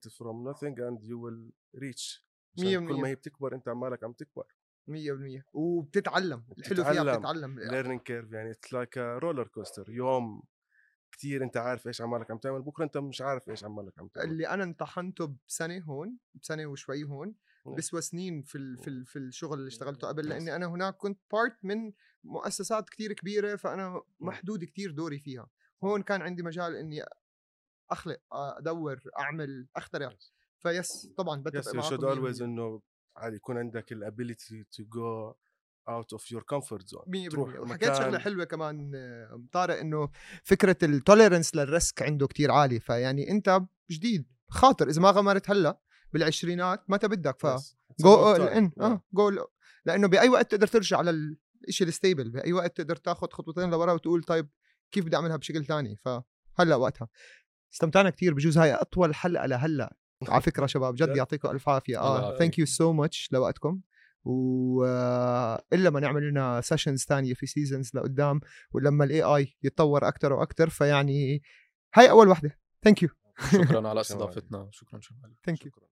from 0.09 0.53
nothing 0.53 0.75
and 0.79 1.03
you 1.03 1.17
will 1.19 1.53
reach. 1.81 2.25
عشان 2.59 2.67
مية 2.67 2.79
كل. 2.79 3.01
ما 3.01 3.09
هي 3.09 3.15
بتكبر 3.15 3.55
أنت 3.55 3.69
عمالك 3.69 4.05
عم 4.05 4.13
تكبر. 4.13 4.45
100% 4.91 5.45
وبتتعلم. 5.53 6.45
الحلو 6.59 6.85
فيها. 6.85 7.17
بتتعلم. 7.17 7.59
Learning 7.61 8.01
curve 8.01 8.33
يعني 8.35 8.51
it's 8.51 8.73
like 8.73 8.99
roller 8.99 9.47
coaster 9.49 9.91
يوم 9.91 10.43
كتير 11.15 11.45
أنت 11.45 11.57
عارف 11.57 11.87
إيش 11.87 12.01
عمالك 12.01 12.31
عم 12.31 12.39
تعمل 12.39 12.63
بكرة 12.63 12.85
أنت 12.85 12.99
مش 12.99 13.21
عارف 13.21 13.49
إيش 13.49 13.65
عمالك 13.65 13.99
عم 13.99 14.09
تعمل. 14.09 14.31
اللي 14.31 14.49
أنا 14.49 14.65
امتحنته 14.65 15.37
بسنة 15.49 15.85
هون 15.85 16.19
بسنة 16.35 16.67
وشوي 16.67 17.05
هون. 17.05 17.35
بسوى 17.77 18.01
سنين 18.01 18.43
في 18.43 18.59
ال 18.59 18.79
في 18.79 18.89
ال 18.89 19.07
في 19.07 19.19
الشغل 19.19 19.59
اللي 19.59 19.69
اشتغلته 19.69 20.09
قبل. 20.09 20.29
لأني 20.29 20.57
أنا 20.57 20.67
هناك 20.67 20.97
كنت 20.97 21.21
part 21.33 21.57
من 21.63 21.93
مؤسسات 22.25 22.89
كتير 22.89 23.13
كبيرة 23.13 23.57
فأنا 23.57 24.03
محدود 24.21 24.65
كتير 24.65 24.91
دوري 24.91 25.19
فيها. 25.19 25.51
هون 25.85 26.03
كان 26.03 26.23
عندي 26.23 26.43
مجال 26.43 26.77
إني 26.77 27.05
أخلق 27.91 28.21
أدور 28.33 29.01
أعمل 29.19 29.69
أخترع. 29.77 30.17
ف 30.59 30.71
yes 30.71 31.07
طبعا 31.17 31.43
بتفق 31.43 31.81
should 31.81 32.01
100%. 32.01 32.15
always 32.15 32.43
إنه 32.43 32.83
عادي 33.17 33.37
يكون 33.37 33.59
عندك 33.59 33.93
ال 33.93 34.02
ability 34.02 34.65
to 34.65 34.83
go 34.85 35.35
of 35.89 36.23
your 36.31 36.43
comfort 36.43 36.89
zone. 36.89 37.29
100% 37.29 37.31
تروح 37.31 37.61
وحكيت 37.61 37.95
شغله 37.95 38.19
حلوة 38.19 38.45
كمان 38.45 38.93
آه، 38.95 39.43
طارق 39.53 39.79
إنه 39.79 40.09
فكرة 40.45 40.77
ال 40.83 40.90
tolerance 40.90 41.55
لل 41.55 41.71
risk 41.71 42.03
عنده 42.03 42.27
كتير 42.27 42.51
عالي 42.51 42.81
فيعني 42.81 43.31
أنت 43.31 43.61
جديد 43.91 44.27
خاطر 44.49 44.89
إذا 44.89 45.01
ما 45.01 45.11
غامرت 45.11 45.51
هلأ 45.51 45.81
بالعشرينات 46.13 46.91
متى 46.91 47.09
بدك؟ 47.09 47.41
ف 47.41 47.47
جو. 48.01 48.33
ان. 48.35 48.73
آه 48.81 49.03
جو 49.13 49.47
لأنه 49.85 50.09
بأي 50.09 50.29
وقت 50.29 50.51
تقدر 50.51 50.67
ترجع 50.67 50.99
على 50.99 51.37
الشيء 51.69 51.89
ال 51.89 51.95
stable 51.95 52.31
بأي 52.31 52.53
وقت 52.53 52.77
تقدر 52.77 52.97
تاخذ 52.97 53.29
خطوتين 53.31 53.71
لورا 53.71 53.93
وتقول 53.93 54.23
طيب 54.23 54.49
كيف 54.93 55.05
بدي 55.05 55.17
أعملها 55.17 55.37
بشكل 55.37 55.65
ثاني 55.65 55.97
فهلا 55.97 56.77
وقتها. 56.77 57.09
استمتعنا 57.75 58.11
كثير 58.11 58.35
بجوز 58.35 58.59
هاي 58.59 58.75
أطول 58.75 59.15
حلقة 59.15 59.47
لهلأ. 59.47 59.97
على 60.29 60.43
فكرة 60.49 60.67
شباب 60.67 60.95
جد؟ 60.95 61.17
يعطيكم 61.17 61.51
ألف 61.51 61.69
عافية. 61.69 61.99
آه 62.01 62.39
thank 62.39 62.59
you 62.59 62.67
so 62.67 62.93
much 62.93 63.29
لوقتكم. 63.33 63.81
و 64.25 64.85
آه، 64.85 65.65
الا 65.73 65.91
ما 65.91 66.01
نعمل 66.01 66.31
لنا 66.31 66.61
sessions 66.61 67.05
ثانية 67.05 67.35
في 67.35 67.47
seasons 67.47 67.91
لقدام 67.95 68.41
ولما 68.73 69.05
ال 69.05 69.23
AI 69.23 69.57
يتطور 69.63 70.09
أكثر 70.09 70.33
وأكثر 70.33 70.69
فيعني 70.69 71.43
هاي 71.95 72.11
أول 72.11 72.29
وحده 72.29 72.59
ثانك 72.83 73.03
يو 73.03 73.09
شكرا 73.53 73.63
على 73.63 73.85
شكراً. 73.85 74.01
استضافتنا. 74.01 74.69
شكرا 74.71 75.01
شمال 75.01 75.35
thank 75.45 75.65
you 75.67 75.71
شكرا. 75.71 75.94